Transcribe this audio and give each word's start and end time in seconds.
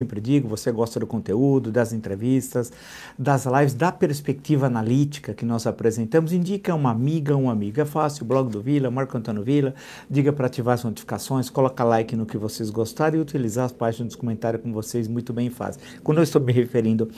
sempre 0.00 0.20
digo, 0.20 0.46
você 0.46 0.70
gosta 0.70 1.00
do 1.00 1.08
conteúdo, 1.08 1.72
das 1.72 1.92
entrevistas, 1.92 2.72
das 3.18 3.46
lives, 3.46 3.74
da 3.74 3.90
perspectiva 3.90 4.66
analítica 4.66 5.34
que 5.34 5.44
nós 5.44 5.66
apresentamos, 5.66 6.32
indica 6.32 6.72
uma 6.72 6.92
amiga, 6.92 7.36
um 7.36 7.50
amigo. 7.50 7.80
É 7.80 7.84
fácil, 7.84 8.24
blog 8.24 8.48
do 8.48 8.62
Vila, 8.62 8.92
Marco 8.92 9.18
Antônio 9.18 9.42
Vila, 9.42 9.74
diga 10.08 10.32
para 10.32 10.46
ativar 10.46 10.74
as 10.74 10.84
notificações, 10.84 11.50
coloca 11.50 11.82
like 11.82 12.14
no 12.14 12.26
que 12.26 12.38
vocês 12.38 12.70
gostarem 12.70 13.18
e 13.18 13.20
utilizar 13.20 13.64
as 13.64 13.72
páginas 13.72 14.12
dos 14.12 14.16
comentários 14.16 14.62
como 14.62 14.72
vocês 14.72 15.08
muito 15.08 15.32
bem 15.32 15.50
fazem. 15.50 15.82
Quando 16.04 16.18
eu 16.18 16.22
estou 16.22 16.40
me 16.40 16.52
referindo 16.52 17.10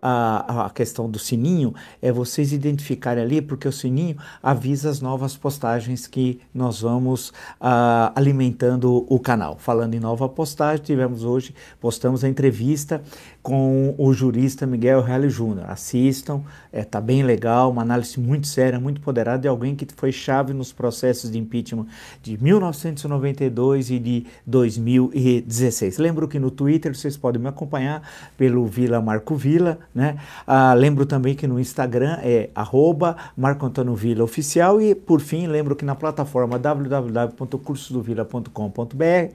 à, 0.00 0.66
à 0.66 0.70
questão 0.70 1.10
do 1.10 1.18
sininho, 1.18 1.74
é 2.00 2.12
vocês 2.12 2.52
identificarem 2.52 3.24
ali, 3.24 3.42
porque 3.42 3.66
o 3.66 3.72
sininho 3.72 4.16
avisa 4.40 4.90
as 4.90 5.00
novas 5.00 5.36
postagens 5.36 6.06
que 6.06 6.40
nós 6.54 6.82
vamos 6.82 7.30
uh, 7.60 8.14
alimentando 8.14 9.04
o 9.08 9.18
canal. 9.18 9.58
Falando 9.58 9.94
em 9.94 9.98
nova 9.98 10.28
postagem, 10.28 10.84
tivemos 10.84 11.24
hoje, 11.24 11.52
postamos 11.80 12.27
entrevista 12.28 13.02
com 13.42 13.94
o 13.96 14.12
jurista 14.12 14.66
Miguel 14.66 15.00
Reale 15.00 15.30
Júnior. 15.30 15.70
Assistam, 15.70 16.42
está 16.66 16.78
é, 16.78 16.84
tá 16.84 17.00
bem 17.00 17.22
legal, 17.22 17.70
uma 17.70 17.80
análise 17.82 18.18
muito 18.20 18.46
séria, 18.46 18.80
muito 18.80 19.00
poderosa 19.00 19.38
de 19.38 19.48
alguém 19.48 19.74
que 19.74 19.86
foi 19.96 20.12
chave 20.12 20.52
nos 20.52 20.70
processos 20.72 21.30
de 21.30 21.38
impeachment 21.38 21.86
de 22.22 22.36
1992 22.42 23.90
e 23.90 23.98
de 23.98 24.26
2016. 24.46 25.96
Lembro 25.98 26.28
que 26.28 26.38
no 26.38 26.50
Twitter 26.50 26.94
vocês 26.94 27.16
podem 27.16 27.40
me 27.40 27.48
acompanhar 27.48 28.02
pelo 28.36 28.66
Vila 28.66 29.00
Marco 29.00 29.34
Vila, 29.34 29.78
né? 29.94 30.18
Ah, 30.46 30.74
lembro 30.74 31.06
também 31.06 31.34
que 31.34 31.46
no 31.46 31.58
Instagram 31.58 32.18
é 32.22 32.50
arroba 32.54 33.16
Marco 33.36 33.64
Antônio 33.64 33.94
Vila 33.94 34.22
Oficial 34.24 34.78
e 34.80 34.94
por 34.94 35.20
fim 35.20 35.46
lembro 35.46 35.76
que 35.76 35.84
na 35.84 35.94
plataforma 35.94 36.58
www.cursodovila.com.br 36.58 39.32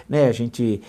né? 0.08 0.28
a 0.28 0.31
gente 0.31 0.81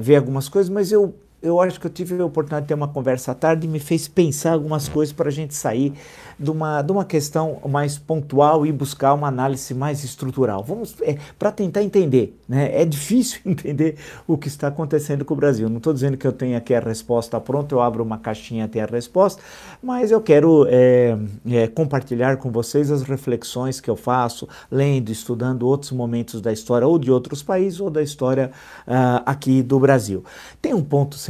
vê 0.00 0.14
algumas 0.14 0.48
coisas, 0.48 0.70
mas 0.70 0.92
eu 0.92 1.14
eu 1.42 1.60
acho 1.60 1.80
que 1.80 1.86
eu 1.86 1.90
tive 1.90 2.20
a 2.20 2.24
oportunidade 2.24 2.64
de 2.64 2.68
ter 2.68 2.74
uma 2.74 2.88
conversa 2.88 3.32
à 3.32 3.34
tarde 3.34 3.66
e 3.66 3.70
me 3.70 3.78
fez 3.78 4.06
pensar 4.06 4.52
algumas 4.52 4.88
coisas 4.88 5.12
para 5.12 5.28
a 5.28 5.32
gente 5.32 5.54
sair 5.54 5.94
de 6.38 6.50
uma, 6.50 6.82
de 6.82 6.92
uma 6.92 7.04
questão 7.04 7.58
mais 7.68 7.98
pontual 7.98 8.66
e 8.66 8.72
buscar 8.72 9.14
uma 9.14 9.28
análise 9.28 9.72
mais 9.74 10.04
estrutural. 10.04 10.62
Vamos 10.62 10.96
é, 11.02 11.16
para 11.38 11.50
tentar 11.50 11.82
entender. 11.82 12.38
Né? 12.48 12.80
É 12.80 12.84
difícil 12.84 13.40
entender 13.46 13.96
o 14.26 14.36
que 14.36 14.48
está 14.48 14.68
acontecendo 14.68 15.24
com 15.24 15.32
o 15.34 15.36
Brasil. 15.36 15.68
Não 15.68 15.78
estou 15.78 15.92
dizendo 15.92 16.16
que 16.16 16.26
eu 16.26 16.32
tenho 16.32 16.56
aqui 16.56 16.74
a 16.74 16.80
resposta 16.80 17.40
pronta, 17.40 17.74
eu 17.74 17.80
abro 17.80 18.02
uma 18.02 18.18
caixinha 18.18 18.66
até 18.66 18.82
a 18.82 18.86
resposta, 18.86 19.42
mas 19.82 20.10
eu 20.10 20.20
quero 20.20 20.66
é, 20.68 21.16
é, 21.50 21.66
compartilhar 21.68 22.36
com 22.36 22.50
vocês 22.50 22.90
as 22.90 23.02
reflexões 23.02 23.80
que 23.80 23.88
eu 23.88 23.96
faço, 23.96 24.46
lendo, 24.70 25.10
estudando 25.10 25.66
outros 25.66 25.92
momentos 25.92 26.40
da 26.40 26.52
história, 26.52 26.86
ou 26.86 26.98
de 26.98 27.10
outros 27.10 27.42
países, 27.42 27.80
ou 27.80 27.88
da 27.88 28.02
história 28.02 28.50
uh, 28.86 29.22
aqui 29.24 29.62
do 29.62 29.78
Brasil. 29.78 30.24
Tem 30.60 30.74
um 30.74 30.82
ponto 30.82 31.16
central 31.16 31.29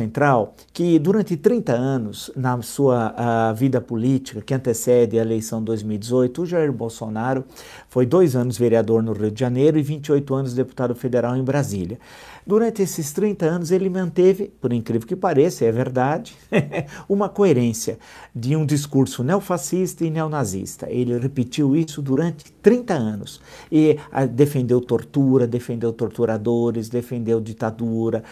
que 0.73 0.99
durante 0.99 1.37
30 1.37 1.73
anos 1.73 2.31
na 2.35 2.61
sua 2.63 3.53
vida 3.53 3.81
política, 3.81 4.41
que 4.41 4.55
antecede 4.55 5.19
a 5.19 5.23
eleição 5.23 5.63
2018, 5.63 6.43
o 6.43 6.47
Jair 6.47 6.73
Bolsonaro 6.73 7.45
foi 7.89 8.07
dois 8.07 8.37
anos 8.37 8.57
vereador 8.57 9.03
no 9.03 9.13
Rio 9.13 9.31
de 9.31 9.41
Janeiro 9.41 9.79
e 9.79 9.83
28 9.83 10.35
anos 10.35 10.55
deputado 10.55 10.95
federal 10.95 11.37
em 11.37 11.43
Brasília. 11.43 11.99
Durante 12.47 12.83
esses 12.83 13.13
30 13.13 13.47
anos, 13.47 13.71
ele 13.71 13.89
manteve, 13.91 14.51
por 14.61 14.73
incrível 14.73 15.07
que 15.07 15.15
pareça, 15.15 15.65
é 15.65 15.71
verdade, 15.71 16.35
uma 17.09 17.29
coerência 17.29 17.99
de 18.35 18.57
um 18.57 18.65
discurso 18.65 19.23
neofascista 19.23 20.05
e 20.05 20.11
neonazista. 20.11 20.91
Ele 20.91 21.19
repetiu 21.19 21.77
isso 21.77 22.01
durante 22.01 22.51
30 22.63 22.95
anos 22.95 23.41
e 23.71 23.99
ah, 24.11 24.25
defendeu 24.27 24.81
tortura, 24.81 25.47
defendeu 25.47 25.93
torturadores, 25.93 26.89
defendeu 26.89 27.41
ditadura, 27.41 28.25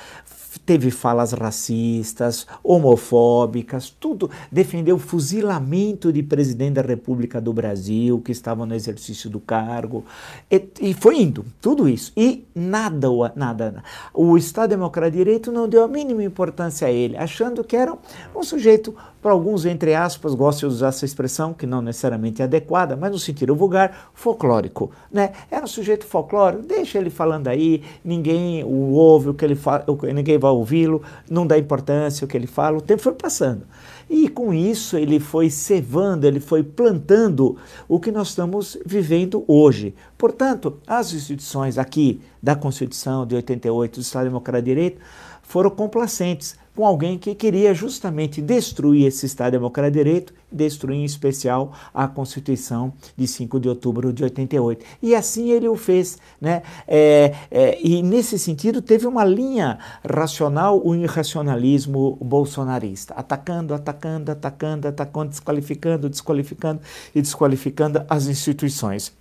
teve 0.64 0.90
falas 0.90 1.32
racistas, 1.32 2.46
homofóbicas, 2.62 3.90
tudo. 3.90 4.30
Defendeu 4.50 4.96
o 4.96 4.98
fuzilamento 4.98 6.12
de 6.12 6.22
presidente 6.22 6.74
da 6.74 6.82
República 6.82 7.40
do 7.40 7.52
Brasil, 7.52 8.20
que 8.20 8.32
estava 8.32 8.64
no 8.64 8.74
exercício 8.74 9.28
do 9.28 9.40
cargo, 9.40 10.04
e, 10.50 10.62
e 10.80 10.94
foi 10.94 11.20
indo, 11.20 11.44
tudo 11.60 11.88
isso. 11.88 12.12
E 12.16 12.44
nada, 12.54 13.08
nada, 13.34 13.82
o 14.14 14.36
Estado 14.36 14.70
Democrático 14.70 15.18
de 15.18 15.24
Direito 15.24 15.52
não 15.52 15.68
deu 15.68 15.84
a 15.84 15.88
mínima 15.88 16.22
importância 16.22 16.88
a 16.88 16.90
ele, 16.90 17.16
achando 17.16 17.64
que 17.64 17.76
era 17.76 17.96
um 18.34 18.42
sujeito 18.42 18.94
para 19.28 19.34
alguns, 19.34 19.66
entre 19.66 19.94
aspas, 19.94 20.34
gostam 20.34 20.70
de 20.70 20.76
usar 20.76 20.88
essa 20.88 21.04
expressão, 21.04 21.52
que 21.52 21.66
não 21.66 21.82
necessariamente 21.82 22.40
é 22.40 22.46
adequada, 22.46 22.96
mas 22.96 23.10
no 23.10 23.18
sentido 23.18 23.54
vulgar, 23.54 24.10
folclórico. 24.14 24.90
Né? 25.12 25.32
Era 25.50 25.64
um 25.64 25.68
sujeito 25.68 26.06
folclórico, 26.06 26.62
deixa 26.62 26.96
ele 26.96 27.10
falando 27.10 27.46
aí, 27.46 27.82
ninguém 28.02 28.64
o 28.64 28.92
ouve, 28.92 29.28
o 29.28 29.34
que 29.34 29.44
ele 29.44 29.54
fala, 29.54 29.84
ninguém 30.14 30.38
vai 30.38 30.50
ouvi-lo, 30.50 31.02
não 31.28 31.46
dá 31.46 31.58
importância 31.58 32.24
o 32.24 32.28
que 32.28 32.38
ele 32.38 32.46
fala, 32.46 32.78
o 32.78 32.80
tempo 32.80 33.02
foi 33.02 33.12
passando. 33.12 33.66
E 34.08 34.30
com 34.30 34.54
isso 34.54 34.96
ele 34.96 35.20
foi 35.20 35.50
cevando, 35.50 36.26
ele 36.26 36.40
foi 36.40 36.62
plantando 36.62 37.58
o 37.86 38.00
que 38.00 38.10
nós 38.10 38.28
estamos 38.28 38.78
vivendo 38.86 39.44
hoje. 39.46 39.94
Portanto, 40.16 40.78
as 40.86 41.12
instituições 41.12 41.76
aqui 41.76 42.22
da 42.42 42.56
Constituição 42.56 43.26
de 43.26 43.34
88 43.34 44.00
do 44.00 44.00
Estado 44.00 44.24
Democrático 44.24 44.64
de 44.64 44.74
Direito 44.74 45.00
foram 45.42 45.68
complacentes 45.68 46.56
com 46.78 46.86
alguém 46.86 47.18
que 47.18 47.34
queria 47.34 47.74
justamente 47.74 48.40
destruir 48.40 49.08
esse 49.08 49.26
Estado 49.26 49.50
Democrático 49.50 49.98
de 49.98 50.04
Direito, 50.04 50.32
destruir 50.50 50.98
em 50.98 51.04
especial 51.04 51.72
a 51.92 52.06
Constituição 52.06 52.92
de 53.16 53.26
5 53.26 53.58
de 53.58 53.68
outubro 53.68 54.12
de 54.12 54.22
88. 54.22 54.84
E 55.02 55.12
assim 55.12 55.50
ele 55.50 55.66
o 55.66 55.74
fez. 55.74 56.18
Né? 56.40 56.62
É, 56.86 57.34
é, 57.50 57.78
e 57.82 58.00
nesse 58.00 58.38
sentido 58.38 58.80
teve 58.80 59.08
uma 59.08 59.24
linha 59.24 59.76
racional, 60.08 60.80
o 60.80 60.94
irracionalismo 60.94 62.16
bolsonarista, 62.20 63.12
atacando, 63.14 63.74
atacando, 63.74 64.30
atacando, 64.30 64.86
atacando, 64.86 65.30
desqualificando, 65.30 66.08
desqualificando 66.08 66.80
e 67.12 67.20
desqualificando 67.20 68.04
as 68.08 68.28
instituições. 68.28 69.12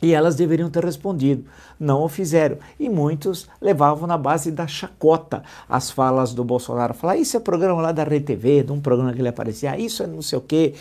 E 0.00 0.14
elas 0.14 0.36
deveriam 0.36 0.70
ter 0.70 0.84
respondido, 0.84 1.44
não 1.78 2.02
o 2.02 2.08
fizeram. 2.08 2.58
E 2.78 2.88
muitos 2.88 3.48
levavam 3.60 4.06
na 4.06 4.16
base 4.16 4.50
da 4.50 4.66
chacota 4.66 5.42
as 5.68 5.90
falas 5.90 6.32
do 6.32 6.44
Bolsonaro. 6.44 6.94
Falar, 6.94 7.16
isso 7.16 7.36
é 7.36 7.40
programa 7.40 7.82
lá 7.82 7.92
da 7.92 8.04
RTV, 8.04 8.62
de 8.62 8.72
um 8.72 8.80
programa 8.80 9.12
que 9.12 9.20
ele 9.20 9.28
aparecia, 9.28 9.72
ah, 9.72 9.78
isso 9.78 10.02
é 10.02 10.06
não 10.06 10.22
sei 10.22 10.38
o 10.38 10.42
quê, 10.42 10.74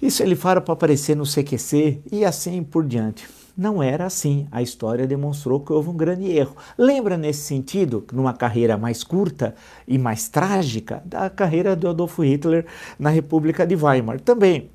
isso 0.00 0.22
ele 0.22 0.36
fala 0.36 0.60
para 0.60 0.74
aparecer 0.74 1.16
no 1.16 1.24
CQC 1.24 2.02
e 2.12 2.24
assim 2.24 2.62
por 2.62 2.84
diante. 2.86 3.26
Não 3.56 3.80
era 3.80 4.04
assim. 4.04 4.48
A 4.50 4.60
história 4.60 5.06
demonstrou 5.06 5.60
que 5.60 5.72
houve 5.72 5.88
um 5.88 5.96
grande 5.96 6.28
erro. 6.30 6.56
Lembra 6.76 7.16
nesse 7.16 7.42
sentido, 7.42 8.04
numa 8.12 8.32
carreira 8.32 8.76
mais 8.76 9.04
curta 9.04 9.54
e 9.86 9.96
mais 9.96 10.28
trágica, 10.28 11.00
da 11.04 11.30
carreira 11.30 11.76
do 11.76 11.88
Adolfo 11.88 12.22
Hitler 12.22 12.66
na 12.98 13.10
República 13.10 13.64
de 13.64 13.76
Weimar. 13.76 14.20
Também 14.20 14.70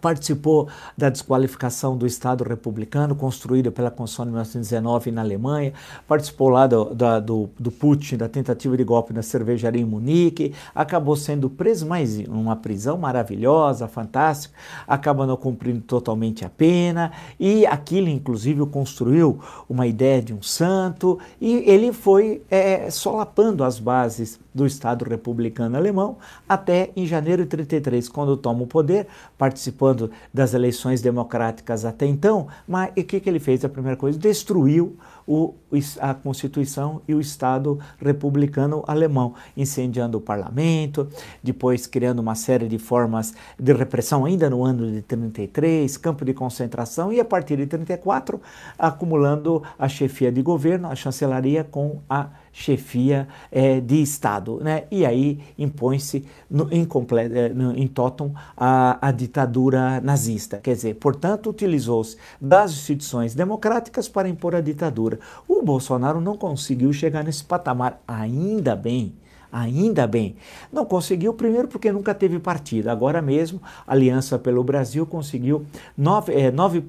participou 0.00 0.68
da 0.96 1.08
desqualificação 1.10 1.96
do 1.96 2.06
Estado 2.06 2.44
republicano, 2.44 3.14
construída 3.14 3.70
pela 3.70 3.90
Constituição 3.90 4.24
de 4.26 4.30
1919 4.32 5.10
na 5.10 5.20
Alemanha, 5.20 5.72
participou 6.06 6.48
lá 6.48 6.66
do, 6.66 6.94
da, 6.94 7.20
do, 7.20 7.50
do 7.58 7.70
Putin, 7.70 8.16
da 8.16 8.28
tentativa 8.28 8.76
de 8.76 8.84
golpe 8.84 9.12
na 9.12 9.22
cervejaria 9.22 9.80
em 9.80 9.84
Munique, 9.84 10.54
acabou 10.74 11.16
sendo 11.16 11.48
preso, 11.50 11.86
mas 11.86 12.18
uma 12.28 12.56
prisão 12.56 12.98
maravilhosa, 12.98 13.88
fantástica, 13.88 14.54
acaba 14.86 15.26
não 15.26 15.36
cumprindo 15.36 15.80
totalmente 15.80 16.44
a 16.44 16.48
pena, 16.48 17.12
e 17.38 17.66
aquilo, 17.66 18.08
inclusive, 18.08 18.64
construiu 18.66 19.40
uma 19.68 19.86
ideia 19.86 20.22
de 20.22 20.34
um 20.34 20.42
santo, 20.42 21.18
e 21.40 21.62
ele 21.66 21.92
foi 21.92 22.42
é, 22.50 22.90
solapando 22.90 23.64
as 23.64 23.78
bases 23.78 24.38
do 24.54 24.66
Estado 24.66 25.04
republicano 25.04 25.76
alemão 25.76 26.16
até 26.48 26.90
em 26.94 27.06
janeiro 27.06 27.42
de 27.42 27.48
33, 27.48 28.08
quando 28.08 28.36
toma 28.36 28.62
o 28.62 28.66
poder, 28.66 29.06
participando 29.36 30.10
das 30.32 30.54
eleições 30.54 31.02
democráticas 31.02 31.84
até 31.84 32.06
então. 32.06 32.46
Mas 32.66 32.90
o 32.90 33.04
que, 33.04 33.18
que 33.18 33.28
ele 33.28 33.40
fez? 33.40 33.64
A 33.64 33.68
primeira 33.68 33.96
coisa, 33.96 34.18
destruiu 34.18 34.96
o, 35.26 35.54
a 36.00 36.14
Constituição 36.14 37.02
e 37.06 37.14
o 37.14 37.20
Estado 37.20 37.78
republicano 37.98 38.84
alemão, 38.86 39.34
incendiando 39.56 40.18
o 40.18 40.20
parlamento, 40.20 41.08
depois 41.42 41.86
criando 41.86 42.20
uma 42.20 42.34
série 42.34 42.68
de 42.68 42.78
formas 42.78 43.34
de 43.58 43.72
repressão 43.72 44.24
ainda 44.24 44.48
no 44.48 44.64
ano 44.64 44.90
de 44.90 45.02
33, 45.02 45.96
campo 45.96 46.24
de 46.24 46.34
concentração 46.34 47.12
e 47.12 47.20
a 47.20 47.24
partir 47.24 47.56
de 47.56 47.66
34 47.66 48.40
acumulando 48.78 49.62
a 49.78 49.88
chefia 49.88 50.30
de 50.30 50.42
governo, 50.42 50.88
a 50.88 50.94
chancelaria 50.94 51.64
com 51.64 52.00
a 52.08 52.28
chefia 52.54 53.26
é, 53.50 53.80
de 53.80 54.00
Estado. 54.00 54.60
Né? 54.62 54.84
E 54.90 55.04
aí 55.04 55.40
impõe-se 55.58 56.24
em, 56.70 56.82
é, 56.82 57.80
em 57.80 57.86
totum 57.88 58.32
a, 58.56 59.08
a 59.08 59.10
ditadura 59.10 60.00
nazista. 60.00 60.58
Quer 60.58 60.74
dizer, 60.74 60.94
portanto, 60.94 61.50
utilizou-se 61.50 62.16
das 62.40 62.70
instituições 62.72 63.34
democráticas 63.34 64.08
para 64.08 64.28
impor 64.28 64.54
a 64.54 64.60
ditadura. 64.60 65.18
O 65.48 65.62
Bolsonaro 65.64 66.20
não 66.20 66.36
conseguiu 66.36 66.92
chegar 66.92 67.24
nesse 67.24 67.44
patamar, 67.44 68.02
ainda 68.06 68.76
bem 68.76 69.14
Ainda 69.54 70.04
bem. 70.04 70.34
Não 70.72 70.84
conseguiu, 70.84 71.32
primeiro 71.32 71.68
porque 71.68 71.92
nunca 71.92 72.12
teve 72.12 72.40
partido. 72.40 72.88
Agora 72.88 73.22
mesmo, 73.22 73.62
a 73.86 73.92
Aliança 73.92 74.36
pelo 74.36 74.64
Brasil 74.64 75.06
conseguiu 75.06 75.64
9%, 75.96 76.28
é, 76.30 76.50
9 76.50 76.82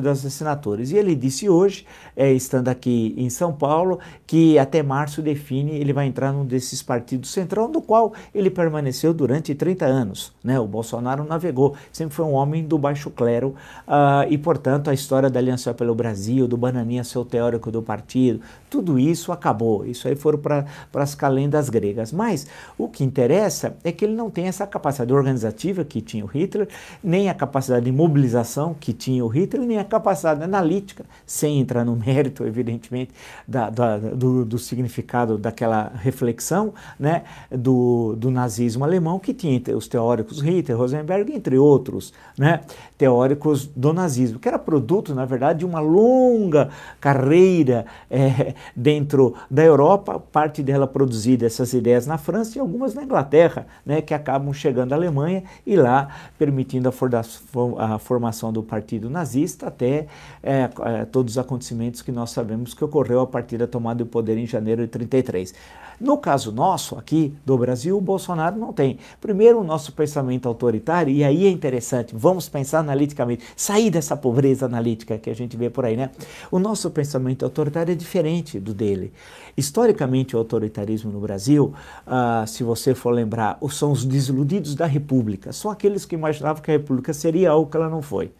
das 0.00 0.24
assinaturas. 0.24 0.92
E 0.92 0.96
ele 0.96 1.16
disse 1.16 1.48
hoje, 1.48 1.84
é, 2.16 2.32
estando 2.32 2.68
aqui 2.68 3.12
em 3.16 3.28
São 3.28 3.52
Paulo, 3.52 3.98
que 4.24 4.56
até 4.56 4.84
março 4.84 5.20
define, 5.20 5.72
ele 5.72 5.92
vai 5.92 6.06
entrar 6.06 6.32
num 6.32 6.44
desses 6.44 6.80
partidos 6.80 7.28
centrão, 7.32 7.68
do 7.68 7.82
qual 7.82 8.12
ele 8.32 8.50
permaneceu 8.50 9.12
durante 9.12 9.52
30 9.52 9.84
anos. 9.84 10.32
Né? 10.44 10.60
O 10.60 10.66
Bolsonaro 10.68 11.24
navegou, 11.24 11.74
sempre 11.90 12.14
foi 12.14 12.24
um 12.24 12.34
homem 12.34 12.64
do 12.64 12.78
baixo 12.78 13.10
clero 13.10 13.56
uh, 13.88 14.30
e, 14.30 14.38
portanto, 14.38 14.90
a 14.90 14.94
história 14.94 15.28
da 15.28 15.40
Aliança 15.40 15.74
pelo 15.74 15.92
Brasil, 15.92 16.46
do 16.46 16.56
Bananinha 16.56 17.02
ser 17.02 17.18
o 17.18 17.24
teórico 17.24 17.72
do 17.72 17.82
partido, 17.82 18.40
tudo 18.70 18.96
isso 18.96 19.32
acabou. 19.32 19.84
Isso 19.84 20.06
aí 20.06 20.14
foram 20.14 20.38
para 20.38 20.66
as 20.94 21.16
calendas 21.16 21.68
gregas. 21.68 22.11
Mas 22.12 22.46
o 22.78 22.88
que 22.88 23.02
interessa 23.02 23.76
é 23.82 23.90
que 23.90 24.04
ele 24.04 24.14
não 24.14 24.30
tem 24.30 24.46
essa 24.46 24.66
capacidade 24.66 25.12
organizativa 25.12 25.84
que 25.84 26.00
tinha 26.00 26.24
o 26.24 26.28
Hitler, 26.28 26.68
nem 27.02 27.28
a 27.28 27.34
capacidade 27.34 27.84
de 27.84 27.92
mobilização 27.92 28.74
que 28.78 28.92
tinha 28.92 29.24
o 29.24 29.28
Hitler, 29.28 29.66
nem 29.66 29.78
a 29.78 29.84
capacidade 29.84 30.42
analítica, 30.42 31.04
sem 31.26 31.60
entrar 31.60 31.84
no 31.84 31.96
mérito, 31.96 32.44
evidentemente, 32.44 33.12
da, 33.46 33.70
da, 33.70 33.98
do, 33.98 34.44
do, 34.44 34.58
significado 34.58 35.38
daquela 35.38 35.92
reflexão 35.94 36.74
né, 36.98 37.22
do, 37.50 38.14
do 38.16 38.30
nazismo 38.30 38.84
alemão, 38.84 39.18
que 39.18 39.34
tinha 39.34 39.60
os 39.76 39.88
teóricos 39.88 40.40
Hitler, 40.40 40.78
Rosenberg, 40.78 41.32
entre 41.32 41.58
outros 41.58 42.12
né, 42.36 42.60
teóricos 42.96 43.66
do 43.66 43.92
nazismo, 43.92 44.38
que 44.38 44.48
era 44.48 44.58
produto, 44.58 45.14
na 45.14 45.24
verdade, 45.24 45.60
de 45.60 45.66
uma 45.66 45.80
longa 45.80 46.70
carreira 47.00 47.86
é, 48.10 48.54
dentro 48.74 49.34
da 49.50 49.62
Europa, 49.64 50.18
parte 50.18 50.62
dela 50.62 50.86
produzida, 50.86 51.46
essas 51.46 51.72
ideias 51.72 52.01
na 52.06 52.18
França 52.18 52.58
e 52.58 52.60
algumas 52.60 52.94
na 52.94 53.02
Inglaterra, 53.02 53.66
né, 53.84 54.00
que 54.00 54.14
acabam 54.14 54.52
chegando 54.52 54.92
à 54.92 54.96
Alemanha 54.96 55.44
e 55.66 55.76
lá 55.76 56.08
permitindo 56.38 56.88
a, 56.88 57.94
a 57.94 57.98
formação 57.98 58.52
do 58.52 58.62
partido 58.62 59.08
nazista 59.10 59.68
até 59.68 60.06
é, 60.42 60.70
é, 60.84 61.04
todos 61.04 61.34
os 61.34 61.38
acontecimentos 61.38 62.02
que 62.02 62.12
nós 62.12 62.30
sabemos 62.30 62.74
que 62.74 62.84
ocorreu 62.84 63.20
a 63.20 63.26
partir 63.26 63.58
da 63.58 63.66
tomada 63.66 64.04
do 64.04 64.06
poder 64.06 64.38
em 64.38 64.46
janeiro 64.46 64.82
de 64.82 64.88
33. 64.88 65.54
No 66.00 66.18
caso 66.18 66.52
nosso, 66.52 66.96
aqui 66.96 67.34
do 67.44 67.56
Brasil, 67.56 67.96
o 67.96 68.00
Bolsonaro 68.00 68.56
não 68.56 68.72
tem. 68.72 68.98
Primeiro, 69.20 69.60
o 69.60 69.64
nosso 69.64 69.92
pensamento 69.92 70.48
autoritário, 70.48 71.12
e 71.12 71.24
aí 71.24 71.46
é 71.46 71.50
interessante, 71.50 72.14
vamos 72.16 72.48
pensar 72.48 72.80
analiticamente, 72.80 73.44
sair 73.56 73.90
dessa 73.90 74.16
pobreza 74.16 74.66
analítica 74.66 75.18
que 75.18 75.30
a 75.30 75.34
gente 75.34 75.56
vê 75.56 75.70
por 75.70 75.84
aí, 75.84 75.96
né? 75.96 76.10
O 76.50 76.58
nosso 76.58 76.90
pensamento 76.90 77.44
autoritário 77.44 77.92
é 77.92 77.94
diferente 77.94 78.58
do 78.58 78.74
dele. 78.74 79.12
Historicamente, 79.56 80.34
o 80.34 80.38
autoritarismo 80.38 81.12
no 81.12 81.20
Brasil, 81.20 81.74
ah, 82.06 82.44
se 82.46 82.62
você 82.62 82.94
for 82.94 83.10
lembrar, 83.10 83.58
são 83.70 83.92
os 83.92 84.04
desiludidos 84.04 84.74
da 84.74 84.86
República, 84.86 85.52
são 85.52 85.70
aqueles 85.70 86.04
que 86.04 86.14
imaginavam 86.14 86.62
que 86.62 86.70
a 86.70 86.74
República 86.74 87.12
seria 87.12 87.50
algo 87.50 87.70
que 87.70 87.76
ela 87.76 87.88
não 87.88 88.02
foi. 88.02 88.32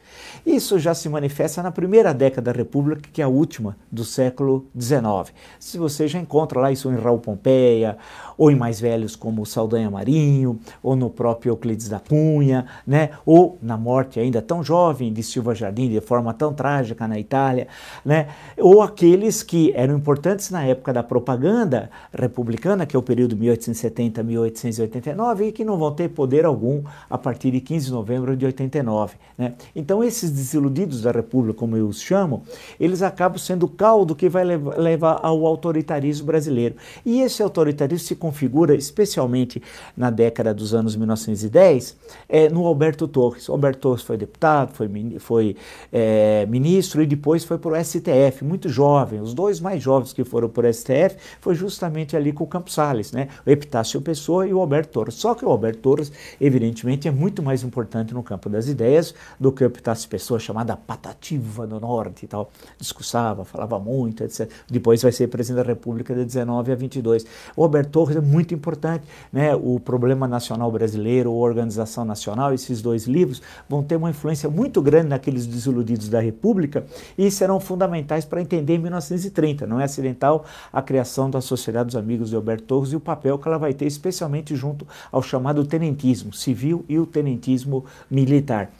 Isso 0.44 0.78
já 0.78 0.94
se 0.94 1.08
manifesta 1.08 1.62
na 1.62 1.70
primeira 1.70 2.12
década 2.12 2.52
da 2.52 2.56
República, 2.56 3.08
que 3.12 3.20
é 3.20 3.24
a 3.24 3.28
última 3.28 3.76
do 3.90 4.04
século 4.04 4.66
XIX. 4.78 5.32
Se 5.58 5.78
você 5.78 6.08
já 6.08 6.18
encontra 6.18 6.60
lá 6.60 6.72
isso 6.72 6.90
em 6.90 6.96
Raul 6.96 7.18
Pompeia, 7.42 7.98
ou 8.38 8.50
em 8.50 8.56
mais 8.56 8.80
velhos 8.80 9.14
como 9.16 9.44
Saldanha 9.44 9.90
Marinho, 9.90 10.58
ou 10.82 10.96
no 10.96 11.10
próprio 11.10 11.50
Euclides 11.50 11.86
da 11.88 11.98
Cunha, 11.98 12.64
né? 12.86 13.10
ou 13.26 13.58
na 13.60 13.76
morte 13.76 14.20
ainda 14.20 14.40
tão 14.40 14.62
jovem 14.62 15.12
de 15.12 15.22
Silva 15.22 15.54
Jardim, 15.54 15.90
de 15.90 16.00
forma 16.00 16.32
tão 16.32 16.54
trágica 16.54 17.06
na 17.08 17.18
Itália, 17.18 17.66
né? 18.04 18.28
ou 18.56 18.80
aqueles 18.80 19.42
que 19.42 19.72
eram 19.74 19.96
importantes 19.96 20.50
na 20.50 20.64
época 20.64 20.92
da 20.92 21.02
propaganda 21.02 21.90
republicana, 22.12 22.86
que 22.86 22.94
é 22.96 22.98
o 22.98 23.02
período 23.02 23.36
1870-1889, 23.36 25.48
e 25.48 25.52
que 25.52 25.64
não 25.64 25.76
vão 25.76 25.92
ter 25.92 26.08
poder 26.08 26.44
algum 26.44 26.82
a 27.10 27.18
partir 27.18 27.50
de 27.50 27.60
15 27.60 27.86
de 27.86 27.92
novembro 27.92 28.36
de 28.36 28.46
89. 28.46 29.16
Né? 29.36 29.54
Então, 29.74 30.04
esses 30.04 30.30
desiludidos 30.30 31.02
da 31.02 31.10
República, 31.10 31.58
como 31.58 31.76
eu 31.76 31.86
os 31.86 32.00
chamo, 32.00 32.42
eles 32.78 33.02
acabam 33.02 33.38
sendo 33.38 33.66
o 33.66 33.68
caldo 33.68 34.14
que 34.14 34.28
vai 34.28 34.44
levar 34.44 35.18
ao 35.22 35.46
autoritarismo 35.46 36.26
brasileiro. 36.26 36.76
E 37.04 37.20
esse 37.32 37.42
autoritarismo 37.42 38.06
se 38.06 38.14
configura 38.14 38.74
especialmente 38.74 39.62
na 39.96 40.10
década 40.10 40.54
dos 40.54 40.74
anos 40.74 40.94
1910 40.94 41.96
é, 42.28 42.48
no 42.48 42.66
Alberto 42.66 43.08
Torres. 43.08 43.48
O 43.48 43.52
Alberto 43.52 43.80
Torres 43.80 44.02
foi 44.02 44.16
deputado, 44.16 44.72
foi, 44.74 44.88
foi 45.18 45.56
é, 45.90 46.46
ministro 46.46 47.02
e 47.02 47.06
depois 47.06 47.44
foi 47.44 47.58
para 47.58 47.72
o 47.72 47.84
STF, 47.84 48.44
muito 48.44 48.68
jovem. 48.68 49.20
Os 49.20 49.34
dois 49.34 49.60
mais 49.60 49.82
jovens 49.82 50.12
que 50.12 50.24
foram 50.24 50.48
para 50.48 50.68
o 50.68 50.72
STF 50.72 51.16
foi 51.40 51.54
justamente 51.54 52.16
ali 52.16 52.32
com 52.32 52.44
o 52.44 52.46
Campos 52.46 52.74
Salles, 52.74 53.12
né? 53.12 53.28
o 53.46 53.50
Epitácio 53.50 54.00
Pessoa 54.00 54.46
e 54.46 54.52
o 54.52 54.60
Alberto 54.60 54.92
Torres. 54.92 55.14
Só 55.14 55.34
que 55.34 55.44
o 55.44 55.48
Alberto 55.48 55.80
Torres, 55.80 56.12
evidentemente, 56.40 57.08
é 57.08 57.10
muito 57.10 57.42
mais 57.42 57.62
importante 57.62 58.12
no 58.14 58.22
campo 58.22 58.48
das 58.48 58.68
ideias 58.68 59.14
do 59.40 59.50
que 59.50 59.64
o 59.64 59.66
Epitácio 59.66 60.08
Pessoa, 60.08 60.38
chamada 60.38 60.76
Patativa 60.76 61.66
do 61.66 61.80
Norte 61.80 62.24
e 62.24 62.28
tal. 62.28 62.50
Discursava, 62.78 63.44
falava 63.44 63.78
muito, 63.78 64.22
etc. 64.24 64.50
Depois 64.68 65.02
vai 65.02 65.12
ser 65.12 65.28
presidente 65.28 65.62
da 65.62 65.68
República 65.68 66.14
de 66.14 66.24
19 66.24 66.72
a 66.72 66.74
22. 66.74 67.21
O 67.56 67.62
Alberto 67.62 67.90
Torres 67.90 68.12
coisa 68.12 68.20
muito 68.20 68.54
importante, 68.54 69.04
né? 69.32 69.54
O 69.54 69.80
Problema 69.80 70.28
Nacional 70.28 70.70
Brasileiro, 70.70 71.32
ou 71.32 71.40
Organização 71.40 72.04
Nacional, 72.04 72.52
esses 72.52 72.82
dois 72.82 73.06
livros 73.06 73.40
vão 73.68 73.82
ter 73.82 73.96
uma 73.96 74.10
influência 74.10 74.50
muito 74.50 74.82
grande 74.82 75.08
naqueles 75.08 75.46
desiludidos 75.46 76.08
da 76.08 76.20
República 76.20 76.84
e 77.16 77.30
serão 77.30 77.58
fundamentais 77.58 78.24
para 78.24 78.42
entender 78.42 78.74
em 78.74 78.78
1930. 78.78 79.66
Não 79.66 79.80
é 79.80 79.84
acidental 79.84 80.44
a 80.72 80.82
criação 80.82 81.30
da 81.30 81.40
Sociedade 81.40 81.86
dos 81.86 81.96
Amigos 81.96 82.28
de 82.28 82.36
Alberto 82.36 82.64
Torres 82.64 82.92
e 82.92 82.96
o 82.96 83.00
papel 83.00 83.38
que 83.38 83.48
ela 83.48 83.58
vai 83.58 83.72
ter, 83.72 83.86
especialmente 83.86 84.54
junto 84.54 84.86
ao 85.10 85.22
chamado 85.22 85.64
tenentismo 85.64 86.32
civil 86.32 86.84
e 86.88 86.98
o 86.98 87.06
tenentismo 87.06 87.84
militar. 88.10 88.70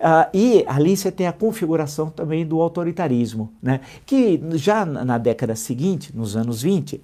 Ah, 0.00 0.28
e 0.34 0.64
ali 0.66 0.96
você 0.96 1.12
tem 1.12 1.26
a 1.26 1.32
configuração 1.32 2.10
também 2.10 2.44
do 2.44 2.60
autoritarismo, 2.60 3.52
né? 3.62 3.80
que 4.04 4.40
já 4.54 4.84
na 4.84 5.18
década 5.18 5.54
seguinte, 5.54 6.10
nos 6.14 6.36
anos 6.36 6.62
20, 6.62 7.00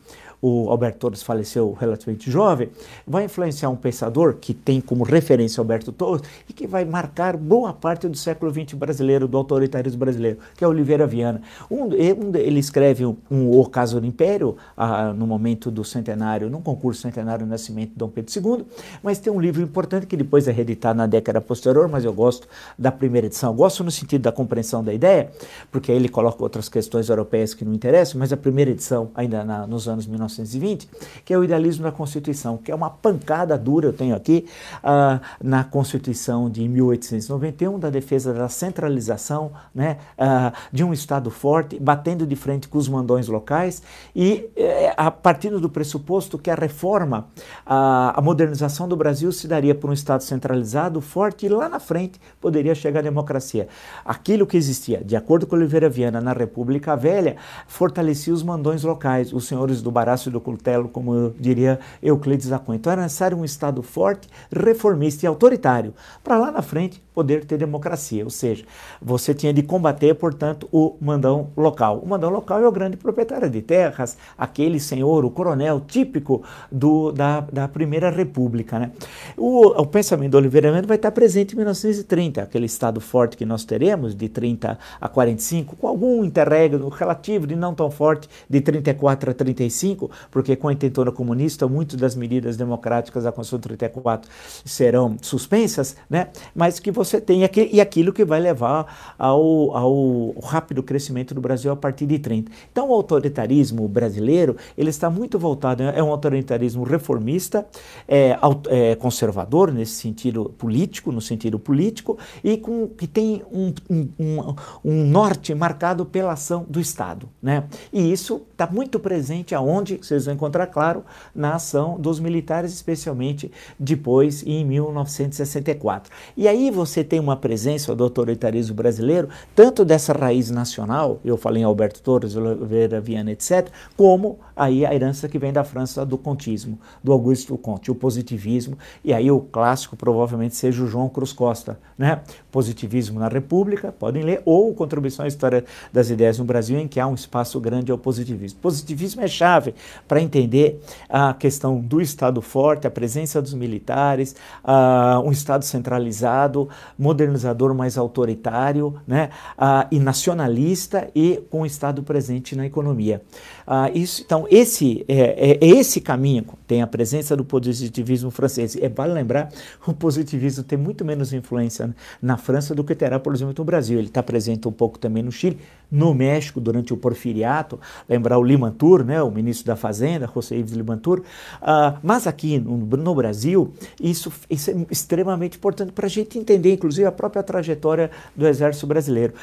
o 0.47 0.71
Alberto 0.71 0.99
Torres 0.99 1.23
faleceu 1.23 1.73
relativamente 1.73 2.31
jovem, 2.31 2.69
vai 3.07 3.25
influenciar 3.25 3.69
um 3.69 3.77
pensador 3.77 4.37
que 4.41 4.55
tem 4.55 4.81
como 4.81 5.03
referência 5.03 5.61
Alberto 5.61 5.91
Torres 5.91 6.23
e 6.49 6.53
que 6.53 6.67
vai 6.67 6.85
marcar 6.85 7.37
boa 7.37 7.73
parte 7.73 8.07
do 8.09 8.17
século 8.17 8.53
XX 8.53 8.75
brasileiro, 8.75 9.27
do 9.27 9.37
autoritarismo 9.37 9.99
brasileiro, 9.99 10.39
que 10.57 10.63
é 10.63 10.69
Oliveira 10.69 11.07
Viana. 11.07 11.43
Um, 11.69 11.93
ele 11.93 12.61
escreve 12.61 13.05
um, 13.05 13.17
um 13.29 13.51
O 13.59 13.67
Caso 13.67 14.01
do 14.01 14.07
Império, 14.07 14.57
ah, 14.77 15.13
no 15.13 15.27
momento 15.27 15.71
do 15.71 15.85
centenário, 15.85 16.49
num 16.49 16.63
concurso 16.63 17.03
centenário 17.03 17.45
do 17.45 17.51
nascimento 17.51 17.91
de 17.91 17.97
Dom 17.97 18.09
Pedro 18.09 18.33
II, 18.37 18.65
mas 19.03 19.19
tem 19.19 19.33
um 19.33 19.41
livro 19.41 19.63
importante 19.63 20.07
que 20.07 20.17
depois 20.17 20.47
é 20.47 20.53
reeditado 20.53 20.97
na 20.97 21.07
década 21.07 21.41
posterior, 21.41 21.89
mas 21.89 22.05
eu 22.05 22.13
gosto 22.13 22.47
da 22.79 22.93
primeira 22.93 23.27
edição. 23.27 23.51
Eu 23.51 23.57
gosto 23.57 23.83
no 23.83 23.91
sentido 23.91 24.23
da 24.23 24.33
compreensão 24.33 24.85
da 24.85 24.95
ideia, 24.95 25.31
porque 25.73 25.91
aí 25.91 25.99
ele 25.99 26.09
coloca 26.09 26.43
outras 26.43 26.69
questões 26.69 27.09
europeias 27.09 27.53
que 27.53 27.65
não 27.65 27.75
interessam, 27.75 28.21
mas 28.21 28.33
a 28.33 28.37
primeira 28.37 28.71
edição, 28.71 29.11
ainda 29.15 29.45
na, 29.45 29.67
nos 29.67 29.89
anos 29.89 30.07
1900, 30.07 30.36
1920, 30.37 30.89
que 31.25 31.33
é 31.33 31.39
o 31.39 31.45
idealismo 31.45 31.85
da 31.85 31.93
Constituição, 31.93 32.57
que 32.57 32.71
é 32.71 32.75
uma 32.75 32.91
pancada 32.91 33.57
dura, 33.57 33.89
eu 33.89 33.93
tenho 33.93 34.15
aqui, 34.15 34.47
uh, 34.79 35.21
na 35.43 35.65
Constituição 35.65 36.51
de 36.51 36.67
1891, 36.69 37.79
da 37.79 37.91
defesa 37.91 38.33
da 38.33 38.49
centralização 38.49 39.53
né, 39.75 39.99
uh, 40.19 40.57
de 40.73 40.85
um 40.85 40.93
Estado 40.93 41.31
forte, 41.31 41.79
batendo 41.79 42.27
de 42.27 42.37
frente 42.37 42.69
com 42.69 42.79
os 42.79 42.89
mandões 42.89 43.29
locais 43.29 43.83
e 44.15 44.49
uh, 44.57 44.95
a 44.97 45.11
partir 45.11 45.51
do 45.51 45.69
pressuposto 45.69 46.39
que 46.39 46.51
a 46.51 46.55
reforma, 46.55 47.29
a, 47.65 48.19
a 48.19 48.21
modernização 48.21 48.89
do 48.89 48.97
Brasil 48.97 49.31
se 49.33 49.47
daria 49.47 49.75
por 49.75 49.91
um 49.91 49.93
Estado 49.93 50.23
centralizado, 50.23 51.01
forte, 51.01 51.47
e 51.47 51.49
lá 51.49 51.69
na 51.69 51.79
frente 51.79 52.21
poderia 52.41 52.75
chegar 52.75 53.01
a 53.01 53.03
democracia. 53.03 53.69
Aquilo 54.05 54.47
que 54.47 54.57
existia, 54.57 55.03
de 55.05 55.15
acordo 55.15 55.47
com 55.47 55.57
Oliveira 55.57 55.89
Viana, 55.89 56.21
na 56.21 56.33
República 56.33 56.97
Velha, 56.97 57.37
fortalecia 57.67 58.33
os 58.33 58.43
mandões 58.43 58.83
locais, 58.83 59.33
os 59.33 59.47
senhores 59.47 59.81
do 59.83 59.91
Barácio 59.91 60.16
do 60.25 60.41
Cultelo, 60.41 60.89
como 60.89 61.35
diria 61.39 61.79
Euclides 62.03 62.49
da 62.49 62.59
Cunha. 62.59 62.77
Então 62.77 62.93
era 62.93 63.03
necessário 63.03 63.37
um 63.37 63.45
Estado 63.45 63.83
forte, 63.83 64.29
reformista 64.51 65.25
e 65.25 65.29
autoritário, 65.29 65.95
para 66.25 66.39
lá 66.39 66.51
na 66.51 66.63
frente 66.63 67.06
poder 67.17 67.47
ter 67.47 67.57
democracia. 67.57 68.23
Ou 68.23 68.29
seja, 68.29 68.67
você 69.01 69.33
tinha 69.33 69.51
de 69.51 69.63
combater, 69.63 70.15
portanto, 70.15 70.69
o 70.71 70.97
mandão 71.01 71.49
local. 71.57 71.99
O 72.05 72.07
mandão 72.07 72.29
local 72.29 72.63
é 72.63 72.69
o 72.69 72.71
grande 72.71 72.99
proprietário 72.99 73.49
de 73.49 73.63
terras, 73.63 74.19
aquele 74.37 74.79
senhor, 74.79 75.25
o 75.25 75.31
coronel 75.31 75.81
típico 75.81 76.43
do, 76.71 77.13
da, 77.13 77.41
da 77.41 77.67
Primeira 77.67 78.11
República. 78.11 78.79
Né? 78.79 78.91
O, 79.35 79.81
o 79.81 79.87
pensamento 79.87 80.33
do 80.33 80.37
Oliveira 80.37 80.71
Mendes 80.71 80.87
vai 80.87 80.97
estar 80.97 81.11
presente 81.11 81.55
em 81.55 81.57
1930, 81.57 82.43
aquele 82.43 82.67
Estado 82.67 83.01
forte 83.01 83.35
que 83.35 83.47
nós 83.47 83.65
teremos, 83.65 84.15
de 84.15 84.29
30 84.29 84.79
a 85.01 85.09
45, 85.09 85.75
com 85.77 85.89
algum 85.89 86.23
interregno 86.23 86.91
relativo 86.91 87.47
de 87.47 87.57
não 87.57 87.75
tão 87.75 87.91
forte, 87.91 88.29
de 88.47 88.61
34 88.61 89.31
a 89.31 89.35
35, 89.35 90.11
porque 90.31 90.55
com 90.55 90.69
a 90.69 90.73
intentona 90.75 91.11
comunista, 91.11 91.67
muitas 91.67 91.99
das 91.99 92.15
medidas 92.15 92.59
democráticas 92.59 93.25
da 93.25 93.33
Constituição 93.33 93.61
34 93.61 94.31
serão 94.67 95.17
suspensas, 95.23 95.97
né? 96.11 96.29
mas 96.55 96.79
que 96.79 96.91
você 96.91 97.06
você 97.07 97.21
tem 97.21 97.45
aqui, 97.45 97.69
e 97.73 97.81
aquilo 97.81 98.13
que 98.13 98.25
vai 98.25 98.41
levar 98.41 99.15
ao, 99.19 99.77
ao 99.77 100.35
rápido 100.43 100.83
crescimento 100.83 101.35
do 101.35 101.41
Brasil 101.41 101.73
a 101.73 101.77
partir 101.77 102.07
de 102.07 102.19
30. 102.19 102.51
Então, 102.71 102.91
o 102.91 102.93
autoritarismo 102.93 103.87
brasileiro 103.89 104.57
ele 104.77 104.91
está 104.91 105.09
muito 105.09 105.39
voltado, 105.39 105.83
é 105.83 106.03
um 106.03 106.11
autoritarismo 106.11 106.85
reformista, 106.85 107.67
é, 108.07 108.37
é 108.69 108.95
conservador 108.97 109.73
nesse 109.73 109.93
sentido 109.93 110.53
político, 110.59 111.13
no 111.13 111.21
sentido 111.21 111.59
político, 111.59 112.19
e 112.43 112.57
com, 112.57 112.89
que 112.89 113.07
tem 113.07 113.43
um, 113.53 113.73
um, 113.89 114.09
um, 114.19 114.55
um 114.85 115.05
norte 115.07 115.55
marcado 115.55 116.05
pela 116.05 116.33
ação 116.33 116.67
do 116.69 116.81
Estado. 116.81 117.29
Né? 117.43 117.65
E 117.93 118.13
isso 118.13 118.43
está 118.57 118.67
muito 118.67 118.99
presente 118.99 119.55
aonde, 119.55 119.99
vocês 119.99 120.25
vão 120.25 120.35
encontrar 120.35 120.67
claro, 120.67 121.05
na 121.35 121.57
ação 121.57 122.01
dos 122.01 122.19
militares, 122.19 122.73
especialmente 122.73 123.53
depois 123.79 124.43
em 124.47 124.65
1964. 124.65 126.11
E 126.35 126.49
aí 126.49 126.71
você 126.71 127.05
tem 127.05 127.21
uma 127.21 127.37
presença 127.37 127.95
do 127.95 128.03
autoritarismo 128.03 128.75
brasileiro, 128.75 129.29
tanto 129.55 129.85
dessa 129.85 130.15
raiz 130.15 130.51
nacional, 130.51 131.21
eu 131.23 131.37
falei 131.37 131.63
em 131.63 131.67
Alberto 131.67 132.01
Torres, 132.01 132.35
Oliveira 132.35 132.99
Viana, 132.99 133.31
etc., 133.33 133.69
como 133.95 134.39
aí 134.57 134.87
a 134.87 134.95
herança 134.95 135.29
que 135.29 135.39
vem 135.39 135.53
da 135.53 135.63
França 135.63 136.07
do 136.07 136.17
contismo, 136.17 136.79
do 137.05 137.13
Augusto 137.13 137.59
Comte, 137.59 137.91
o 137.91 137.95
positivismo, 137.95 138.79
e 139.05 139.13
aí 139.13 139.31
o 139.31 139.41
clássico 139.41 139.97
provavelmente 139.97 140.57
seja 140.57 140.83
o 140.83 140.87
João 140.87 141.11
Cruz 141.11 141.31
Costa, 141.31 141.79
né? 141.99 142.23
Positivismo 142.51 143.21
na 143.21 143.29
República, 143.29 143.93
podem 143.93 144.23
ler, 144.23 144.41
ou 144.47 144.73
Contribuição 144.73 145.27
à 145.27 145.29
História 145.29 145.63
das 145.93 146.09
Ideias 146.09 146.39
no 146.39 146.45
Brasil, 146.45 146.79
em 146.79 146.89
que 146.89 146.99
há 146.99 147.07
um 147.07 147.15
espaço 147.15 147.61
grande 147.61 147.93
ao 147.93 147.99
positivismo. 147.99 148.46
Positivismo 148.53 149.23
é 149.23 149.29
chave 149.29 149.75
para 150.07 150.21
entender 150.21 150.81
a 151.09 151.35
questão 151.35 151.81
do 151.81 152.01
Estado 152.01 152.41
forte, 152.43 152.87
a 152.87 152.91
presença 152.91 153.41
dos 153.41 153.55
militares, 153.55 154.35
uh, 154.65 155.21
um 155.21 155.33
Estado 155.33 155.65
centralizado, 155.65 156.69
modernizador 156.99 157.75
mais 157.75 157.99
autoritário 157.99 158.97
né, 159.07 159.31
uh, 159.59 159.87
e 159.91 159.99
nacionalista 159.99 161.09
e 161.15 161.43
com 161.51 161.63
o 161.63 161.67
Estado 161.67 162.03
presente 162.03 162.55
na 162.55 162.67
economia. 162.67 163.23
Uh, 163.67 163.97
isso, 163.97 164.23
então, 164.25 164.47
esse 164.51 165.05
é, 165.09 165.17
é, 165.17 165.59
é, 165.61 165.67
esse 165.67 166.01
caminho, 166.01 166.45
tem 166.67 166.83
a 166.83 166.87
presença 166.87 167.37
do 167.37 167.45
positivismo 167.45 168.31
francês. 168.31 168.77
É 168.77 168.89
vale 168.89 169.13
lembrar, 169.13 169.51
o 169.87 169.93
positivismo 169.93 170.65
tem 170.65 170.79
muito 170.79 171.05
menos 171.05 171.33
influência 171.33 171.95
na 172.21 172.37
França 172.37 172.75
do 172.75 172.85
que 172.85 172.95
terá, 172.95 173.19
por 173.19 173.35
exemplo, 173.35 173.55
no 173.57 173.65
Brasil. 173.65 173.99
Ele 173.99 174.09
está 174.09 174.23
presente 174.23 174.67
um 174.67 174.73
pouco 174.73 174.99
também 174.99 175.23
no 175.23 175.31
Chile, 175.31 175.59
no 175.91 176.15
México, 176.15 176.61
durante 176.61 176.93
o 176.93 176.97
porfiriato, 176.97 177.79
lembrar 178.09 178.36
o 178.37 178.43
Limantur, 178.43 179.05
né, 179.05 179.23
o 179.23 179.31
ministro 179.31 179.67
da 179.67 179.77
Fazenda, 179.77 180.31
José 180.33 180.57
Ives 180.57 180.73
Limantur, 180.73 181.21
uh, 181.21 181.99
mas 182.03 182.27
aqui 182.27 182.59
no, 182.59 182.77
no 182.77 183.15
Brasil, 183.15 183.73
isso, 184.01 184.33
isso, 184.49 184.71
é 184.71 184.75
extremamente 184.91 185.57
importante 185.57 185.93
para 185.93 186.07
a 186.07 186.09
gente 186.09 186.39
entender, 186.39 186.75
inclusive, 186.75 187.07
a 187.07 187.13
própria 187.13 187.43
trajetória 187.43 188.11
do 188.35 188.47
Exército 188.47 188.87
Brasileiro. 188.87 189.35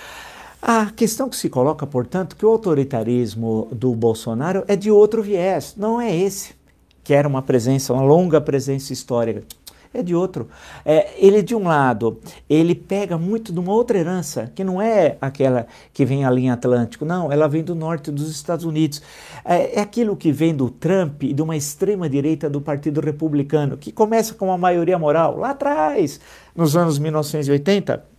A 0.61 0.85
questão 0.91 1.27
que 1.27 1.35
se 1.35 1.49
coloca, 1.49 1.85
portanto, 1.85 2.35
que 2.35 2.45
o 2.45 2.49
autoritarismo 2.49 3.67
do 3.71 3.93
Bolsonaro 3.93 4.63
é 4.67 4.75
de 4.75 4.89
outro 4.89 5.21
viés, 5.21 5.73
não 5.75 5.99
é 5.99 6.15
esse, 6.15 6.55
que 7.03 7.13
era 7.13 7.27
uma 7.27 7.41
presença, 7.41 7.93
uma 7.93 8.03
longa 8.03 8.39
presença 8.39 8.93
histórica 8.93 9.43
é 9.93 10.01
de 10.01 10.15
outro. 10.15 10.47
É, 10.85 11.11
ele, 11.17 11.41
de 11.41 11.55
um 11.55 11.63
lado, 11.63 12.19
ele 12.49 12.73
pega 12.73 13.17
muito 13.17 13.53
de 13.53 13.59
uma 13.59 13.71
outra 13.71 13.97
herança, 13.97 14.51
que 14.55 14.63
não 14.63 14.81
é 14.81 15.17
aquela 15.21 15.67
que 15.93 16.03
vem 16.05 16.25
ali 16.25 16.43
em 16.43 16.49
Atlântico, 16.49 17.05
não, 17.05 17.31
ela 17.31 17.47
vem 17.47 17.63
do 17.63 17.75
norte 17.75 18.11
dos 18.11 18.29
Estados 18.29 18.65
Unidos. 18.65 19.01
É, 19.45 19.79
é 19.79 19.81
aquilo 19.81 20.15
que 20.15 20.31
vem 20.31 20.55
do 20.55 20.69
Trump 20.69 21.23
e 21.23 21.33
de 21.33 21.41
uma 21.41 21.55
extrema-direita 21.55 22.49
do 22.49 22.59
Partido 22.59 23.01
Republicano, 23.01 23.77
que 23.77 23.91
começa 23.91 24.33
com 24.33 24.47
uma 24.47 24.57
maioria 24.57 24.97
moral 24.97 25.37
lá 25.37 25.51
atrás, 25.51 26.19
nos 26.55 26.75
anos 26.75 26.97
1980 26.97 28.13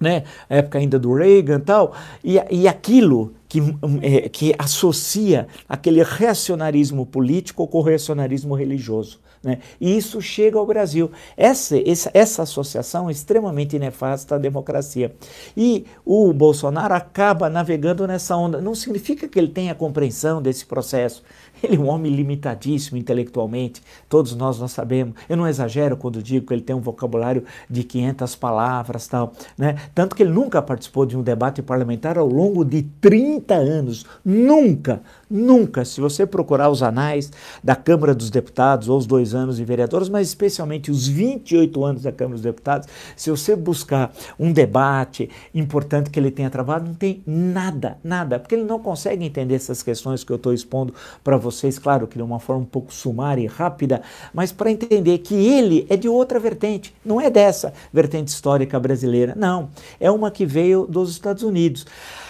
né, 0.00 0.24
época 0.48 0.78
ainda 0.78 0.98
do 0.98 1.14
Reagan 1.14 1.58
e 1.58 1.60
tal, 1.60 1.94
e 2.24 2.66
aquilo 2.66 3.34
que, 3.52 3.60
é, 4.00 4.30
que 4.30 4.54
associa 4.58 5.46
aquele 5.68 6.02
reacionarismo 6.02 7.04
político 7.04 7.68
com 7.68 7.80
o 7.80 7.82
reacionarismo 7.82 8.54
religioso. 8.54 9.20
Né? 9.42 9.58
E 9.78 9.94
isso 9.94 10.22
chega 10.22 10.58
ao 10.58 10.64
Brasil. 10.64 11.10
Essa, 11.36 11.76
essa, 11.86 12.10
essa 12.14 12.42
associação 12.44 13.10
é 13.10 13.12
extremamente 13.12 13.78
nefasta 13.78 14.36
à 14.36 14.38
democracia. 14.38 15.14
E 15.54 15.84
o 16.02 16.32
Bolsonaro 16.32 16.94
acaba 16.94 17.50
navegando 17.50 18.06
nessa 18.06 18.34
onda. 18.34 18.58
Não 18.58 18.74
significa 18.74 19.28
que 19.28 19.38
ele 19.38 19.48
tenha 19.48 19.74
compreensão 19.74 20.40
desse 20.40 20.64
processo. 20.64 21.22
Ele 21.62 21.76
é 21.76 21.78
um 21.78 21.88
homem 21.88 22.12
limitadíssimo 22.12 22.98
intelectualmente, 22.98 23.82
todos 24.08 24.34
nós 24.34 24.58
nós 24.58 24.72
sabemos. 24.72 25.14
Eu 25.28 25.36
não 25.36 25.46
exagero 25.46 25.96
quando 25.96 26.22
digo 26.22 26.46
que 26.46 26.54
ele 26.54 26.62
tem 26.62 26.74
um 26.74 26.80
vocabulário 26.80 27.44
de 27.68 27.84
500 27.84 28.34
palavras, 28.36 29.06
tal, 29.06 29.32
né? 29.56 29.76
Tanto 29.94 30.16
que 30.16 30.22
ele 30.22 30.32
nunca 30.32 30.60
participou 30.60 31.06
de 31.06 31.16
um 31.16 31.22
debate 31.22 31.62
parlamentar 31.62 32.18
ao 32.18 32.26
longo 32.26 32.64
de 32.64 32.82
30 32.82 33.54
anos, 33.54 34.04
nunca, 34.24 35.02
Nunca, 35.34 35.82
se 35.82 35.98
você 35.98 36.26
procurar 36.26 36.68
os 36.68 36.82
anais 36.82 37.32
da 37.64 37.74
Câmara 37.74 38.14
dos 38.14 38.28
Deputados, 38.28 38.90
ou 38.90 38.98
os 38.98 39.06
dois 39.06 39.34
anos 39.34 39.56
de 39.56 39.64
vereadores, 39.64 40.10
mas 40.10 40.28
especialmente 40.28 40.90
os 40.90 41.08
28 41.08 41.82
anos 41.82 42.02
da 42.02 42.12
Câmara 42.12 42.34
dos 42.34 42.42
Deputados, 42.42 42.86
se 43.16 43.30
você 43.30 43.56
buscar 43.56 44.12
um 44.38 44.52
debate 44.52 45.30
importante 45.54 46.10
que 46.10 46.20
ele 46.20 46.30
tenha 46.30 46.50
travado, 46.50 46.86
não 46.86 46.94
tem 46.94 47.22
nada, 47.26 47.96
nada, 48.04 48.38
porque 48.38 48.54
ele 48.54 48.64
não 48.64 48.78
consegue 48.78 49.24
entender 49.24 49.54
essas 49.54 49.82
questões 49.82 50.22
que 50.22 50.30
eu 50.30 50.36
estou 50.36 50.52
expondo 50.52 50.92
para 51.24 51.38
vocês, 51.38 51.78
claro 51.78 52.06
que 52.06 52.18
de 52.18 52.22
uma 52.22 52.38
forma 52.38 52.60
um 52.60 52.66
pouco 52.66 52.92
sumária 52.92 53.42
e 53.42 53.46
rápida, 53.46 54.02
mas 54.34 54.52
para 54.52 54.70
entender 54.70 55.16
que 55.16 55.34
ele 55.34 55.86
é 55.88 55.96
de 55.96 56.10
outra 56.10 56.38
vertente, 56.38 56.94
não 57.02 57.18
é 57.18 57.30
dessa 57.30 57.72
vertente 57.90 58.28
histórica 58.28 58.78
brasileira, 58.78 59.32
não, 59.34 59.70
é 59.98 60.10
uma 60.10 60.30
que 60.30 60.44
veio 60.44 60.86
dos 60.86 61.10
Estados 61.10 61.42
Unidos. 61.42 61.86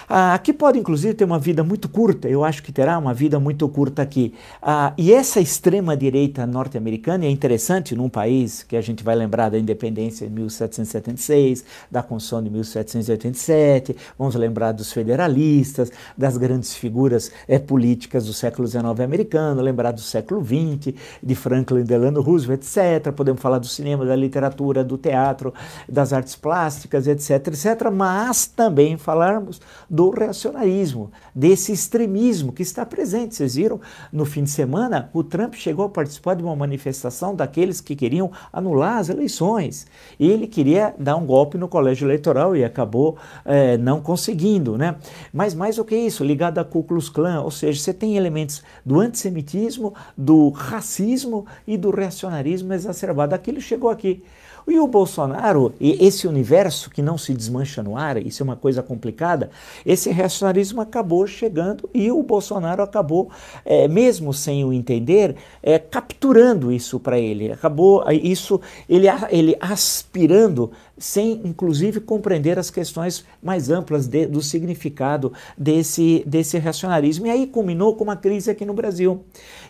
Ah, 0.08 0.34
aqui 0.34 0.52
pode, 0.52 0.78
inclusive, 0.78 1.14
ter 1.14 1.24
uma 1.24 1.38
vida 1.38 1.62
muito 1.62 1.88
curta, 1.88 2.28
eu 2.28 2.44
acho 2.44 2.62
que 2.62 2.72
terá 2.72 2.98
uma 2.98 3.14
vida 3.14 3.38
muito 3.38 3.68
curta 3.68 4.02
aqui. 4.02 4.34
Ah, 4.60 4.92
e 4.96 5.12
essa 5.12 5.40
extrema-direita 5.40 6.46
norte-americana 6.46 7.24
é 7.24 7.30
interessante 7.30 7.94
num 7.94 8.08
país 8.08 8.62
que 8.62 8.76
a 8.76 8.80
gente 8.80 9.02
vai 9.02 9.14
lembrar 9.14 9.50
da 9.50 9.58
independência 9.58 10.26
de 10.26 10.34
1776, 10.34 11.64
da 11.90 12.02
Constituição 12.02 12.42
de 12.42 12.50
1787, 12.50 13.96
vamos 14.18 14.34
lembrar 14.34 14.72
dos 14.72 14.92
federalistas, 14.92 15.90
das 16.16 16.36
grandes 16.36 16.74
figuras 16.74 17.30
é, 17.48 17.58
políticas 17.58 18.26
do 18.26 18.32
século 18.32 18.66
XIX 18.66 19.00
americano, 19.00 19.60
lembrar 19.60 19.92
do 19.92 20.00
século 20.00 20.44
XX, 20.44 20.94
de 21.22 21.34
Franklin 21.34 21.84
Delano 21.84 22.20
Roosevelt, 22.20 22.62
etc. 22.62 23.12
Podemos 23.12 23.40
falar 23.40 23.58
do 23.58 23.66
cinema, 23.66 24.04
da 24.04 24.16
literatura, 24.16 24.84
do 24.84 24.96
teatro, 24.98 25.52
das 25.88 26.12
artes 26.12 26.36
plásticas, 26.36 27.06
etc., 27.06 27.48
etc., 27.48 27.90
mas 27.92 28.46
também 28.46 28.96
falarmos 28.96 29.60
do 29.92 30.08
reacionarismo, 30.08 31.12
desse 31.34 31.70
extremismo 31.70 32.50
que 32.50 32.62
está 32.62 32.86
presente. 32.86 33.34
Vocês 33.34 33.56
viram, 33.56 33.78
no 34.10 34.24
fim 34.24 34.42
de 34.42 34.48
semana, 34.48 35.10
o 35.12 35.22
Trump 35.22 35.52
chegou 35.52 35.84
a 35.84 35.88
participar 35.90 36.34
de 36.34 36.42
uma 36.42 36.56
manifestação 36.56 37.36
daqueles 37.36 37.78
que 37.82 37.94
queriam 37.94 38.32
anular 38.50 38.96
as 38.96 39.10
eleições. 39.10 39.86
Ele 40.18 40.46
queria 40.46 40.94
dar 40.98 41.16
um 41.16 41.26
golpe 41.26 41.58
no 41.58 41.68
colégio 41.68 42.06
eleitoral 42.06 42.56
e 42.56 42.64
acabou 42.64 43.18
é, 43.44 43.76
não 43.76 44.00
conseguindo. 44.00 44.78
Né? 44.78 44.96
Mas 45.30 45.54
mais 45.54 45.76
do 45.76 45.84
que 45.84 45.94
isso, 45.94 46.24
ligado 46.24 46.58
a 46.58 46.64
Ku 46.64 46.82
Klux 46.82 47.10
Klan, 47.10 47.42
ou 47.42 47.50
seja, 47.50 47.78
você 47.78 47.92
tem 47.92 48.16
elementos 48.16 48.62
do 48.86 48.98
antissemitismo, 48.98 49.92
do 50.16 50.48
racismo 50.48 51.44
e 51.66 51.76
do 51.76 51.90
reacionarismo 51.90 52.72
exacerbado. 52.72 53.34
Aquilo 53.34 53.60
chegou 53.60 53.90
aqui. 53.90 54.24
E 54.66 54.78
o 54.78 54.86
Bolsonaro, 54.86 55.74
e 55.80 56.04
esse 56.04 56.26
universo 56.26 56.90
que 56.90 57.02
não 57.02 57.18
se 57.18 57.34
desmancha 57.34 57.82
no 57.82 57.96
ar, 57.96 58.16
isso 58.24 58.42
é 58.42 58.44
uma 58.44 58.56
coisa 58.56 58.82
complicada, 58.82 59.50
esse 59.84 60.10
reacionarismo 60.10 60.80
acabou 60.80 61.26
chegando 61.26 61.88
e 61.92 62.10
o 62.10 62.22
Bolsonaro 62.22 62.82
acabou, 62.82 63.30
é, 63.64 63.88
mesmo 63.88 64.32
sem 64.32 64.64
o 64.64 64.72
entender, 64.72 65.36
é, 65.62 65.78
capturando 65.78 66.72
isso 66.72 67.00
para 67.00 67.18
ele. 67.18 67.52
Acabou 67.52 68.04
isso, 68.10 68.60
ele, 68.88 69.06
ele 69.30 69.56
aspirando 69.60 70.70
sem 71.02 71.40
inclusive 71.44 71.98
compreender 71.98 72.60
as 72.60 72.70
questões 72.70 73.24
mais 73.42 73.68
amplas 73.68 74.06
de, 74.06 74.24
do 74.24 74.40
significado 74.40 75.32
desse, 75.58 76.22
desse 76.24 76.58
racionalismo. 76.58 77.26
E 77.26 77.30
aí 77.30 77.48
culminou 77.48 77.96
com 77.96 78.04
uma 78.04 78.14
crise 78.14 78.52
aqui 78.52 78.64
no 78.64 78.72
Brasil, 78.72 79.24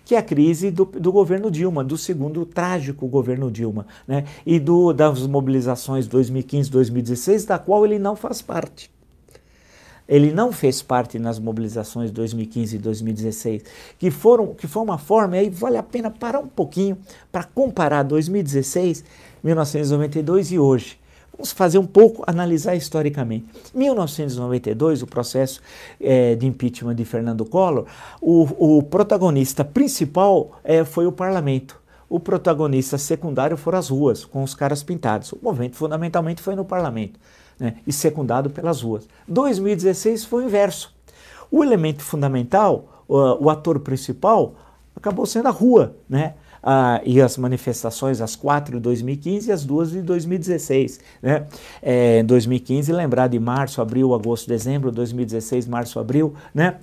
que 0.05 0.15
é 0.15 0.19
a 0.19 0.23
crise 0.23 0.71
do, 0.71 0.85
do 0.85 1.11
governo 1.11 1.51
Dilma, 1.51 1.83
do 1.83 1.97
segundo 1.97 2.45
trágico 2.45 3.09
governo 3.09 3.51
Dilma, 3.51 3.87
né? 4.07 4.25
e 4.45 4.61
do, 4.61 4.93
das 4.93 5.27
mobilizações 5.27 6.07
2015-2016, 6.07 7.47
da 7.47 7.59
qual 7.59 7.87
ele 7.87 7.99
não 7.99 8.15
faz 8.15 8.43
parte. 8.43 8.91
Ele 10.07 10.33
não 10.33 10.53
fez 10.53 10.83
parte 10.83 11.19
nas 11.19 11.39
mobilizações 11.39 12.11
2015 12.11 12.77
e 12.77 12.79
2016, 12.79 13.63
que 13.99 14.11
foram 14.11 14.53
que 14.53 14.67
foi 14.67 14.83
uma 14.83 14.99
forma, 14.99 15.37
e 15.37 15.41
aí 15.41 15.51
vale 15.51 15.79
a 15.79 15.83
pena 15.83 16.11
parar 16.11 16.41
um 16.41 16.49
pouquinho 16.49 16.99
para 17.31 17.45
comparar 17.45 18.03
2016, 18.03 19.03
1992 19.43 20.53
e 20.53 20.59
hoje. 20.59 21.02
Vamos 21.43 21.51
fazer 21.51 21.79
um 21.79 21.87
pouco, 21.87 22.23
analisar 22.25 22.77
historicamente. 22.77 23.47
1992, 23.75 25.03
o 25.03 25.09
processo 25.09 25.61
é, 26.01 26.37
de 26.37 26.47
impeachment 26.47 26.95
de 26.95 27.05
Fernando 27.05 27.45
Collor, 27.45 27.87
o, 28.21 28.77
o 28.77 28.83
protagonista 28.85 29.65
principal 29.65 30.53
é, 30.63 30.85
foi 30.85 31.05
o 31.05 31.11
parlamento. 31.11 31.81
O 32.09 32.21
protagonista 32.21 32.97
secundário 32.97 33.57
foram 33.57 33.77
as 33.77 33.89
ruas, 33.89 34.25
com 34.25 34.45
os 34.45 34.55
caras 34.55 34.85
pintados. 34.85 35.33
O 35.33 35.39
movimento 35.43 35.75
fundamentalmente 35.75 36.41
foi 36.41 36.55
no 36.55 36.65
parlamento 36.65 37.19
né, 37.59 37.75
e 37.85 37.93
secundado 37.93 38.49
pelas 38.49 38.81
ruas. 38.81 39.09
2016 39.27 40.25
foi 40.25 40.45
o 40.45 40.47
inverso. 40.47 40.95
O 41.51 41.65
elemento 41.65 42.05
fundamental, 42.05 43.03
o, 43.09 43.47
o 43.47 43.51
ator 43.51 43.81
principal, 43.81 44.55
acabou 44.95 45.27
sendo 45.27 45.49
a 45.49 45.51
rua, 45.51 45.97
né? 46.09 46.35
Ah, 46.63 47.01
e 47.05 47.21
as 47.21 47.37
manifestações, 47.37 48.21
as 48.21 48.37
quatro 48.37 48.77
de 48.77 48.81
2015 48.81 49.49
e 49.49 49.53
as 49.53 49.65
duas 49.65 49.91
de 49.91 50.03
2016. 50.03 51.01
Né? 51.21 51.47
É, 51.83 52.21
em 52.21 52.25
2015, 52.25 52.93
lembrar 52.93 53.29
de 53.29 53.39
março, 53.39 53.81
abril, 53.81 54.15
agosto, 54.15 54.49
dezembro, 54.49 54.93
2016, 54.93 55.67
março, 55.67 55.99
abril. 55.99 56.35
Né? 56.55 56.77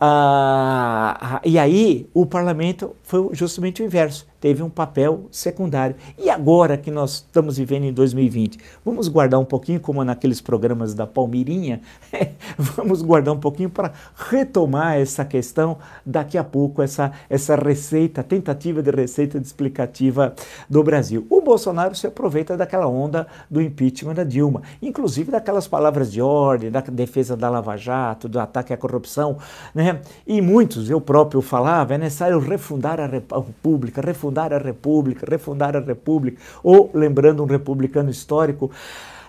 Ah, 0.00 1.40
e 1.44 1.58
aí 1.58 2.08
o 2.14 2.24
parlamento 2.24 2.96
foi 3.02 3.28
justamente 3.32 3.82
o 3.82 3.84
inverso 3.84 4.26
teve 4.46 4.62
um 4.62 4.70
papel 4.70 5.26
secundário. 5.28 5.96
E 6.16 6.30
agora 6.30 6.76
que 6.76 6.88
nós 6.88 7.14
estamos 7.14 7.58
vivendo 7.58 7.82
em 7.82 7.92
2020, 7.92 8.60
vamos 8.84 9.08
guardar 9.08 9.40
um 9.40 9.44
pouquinho, 9.44 9.80
como 9.80 10.04
naqueles 10.04 10.40
programas 10.40 10.94
da 10.94 11.04
Palmirinha, 11.04 11.80
vamos 12.56 13.02
guardar 13.02 13.34
um 13.34 13.40
pouquinho 13.40 13.68
para 13.68 13.90
retomar 14.14 14.98
essa 14.98 15.24
questão 15.24 15.78
daqui 16.04 16.38
a 16.38 16.44
pouco, 16.44 16.80
essa, 16.80 17.10
essa 17.28 17.56
receita, 17.56 18.22
tentativa 18.22 18.80
de 18.80 18.92
receita 18.92 19.40
de 19.40 19.46
explicativa 19.48 20.32
do 20.70 20.80
Brasil. 20.84 21.26
O 21.28 21.40
Bolsonaro 21.40 21.96
se 21.96 22.06
aproveita 22.06 22.56
daquela 22.56 22.86
onda 22.86 23.26
do 23.50 23.60
impeachment 23.60 24.14
da 24.14 24.22
Dilma, 24.22 24.62
inclusive 24.80 25.32
daquelas 25.32 25.66
palavras 25.66 26.12
de 26.12 26.22
ordem, 26.22 26.70
da 26.70 26.82
defesa 26.82 27.36
da 27.36 27.50
Lava 27.50 27.76
Jato, 27.76 28.28
do 28.28 28.38
ataque 28.38 28.72
à 28.72 28.76
corrupção, 28.76 29.38
né? 29.74 30.02
E 30.24 30.40
muitos, 30.40 30.88
eu 30.88 31.00
próprio 31.00 31.42
falava, 31.42 31.94
é 31.94 31.98
necessário 31.98 32.38
refundar 32.38 33.00
a 33.00 33.06
República, 33.06 34.00
refundar 34.00 34.35
refundar 34.36 34.52
a 34.52 34.58
República, 34.58 35.26
refundar 35.28 35.76
a 35.76 35.80
República, 35.80 36.40
ou 36.62 36.90
lembrando 36.92 37.42
um 37.42 37.46
republicano 37.46 38.10
histórico, 38.10 38.70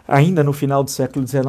ainda 0.08 0.44
no 0.44 0.52
final 0.52 0.84
do 0.84 0.92
século 0.92 1.26
XIX, 1.26 1.44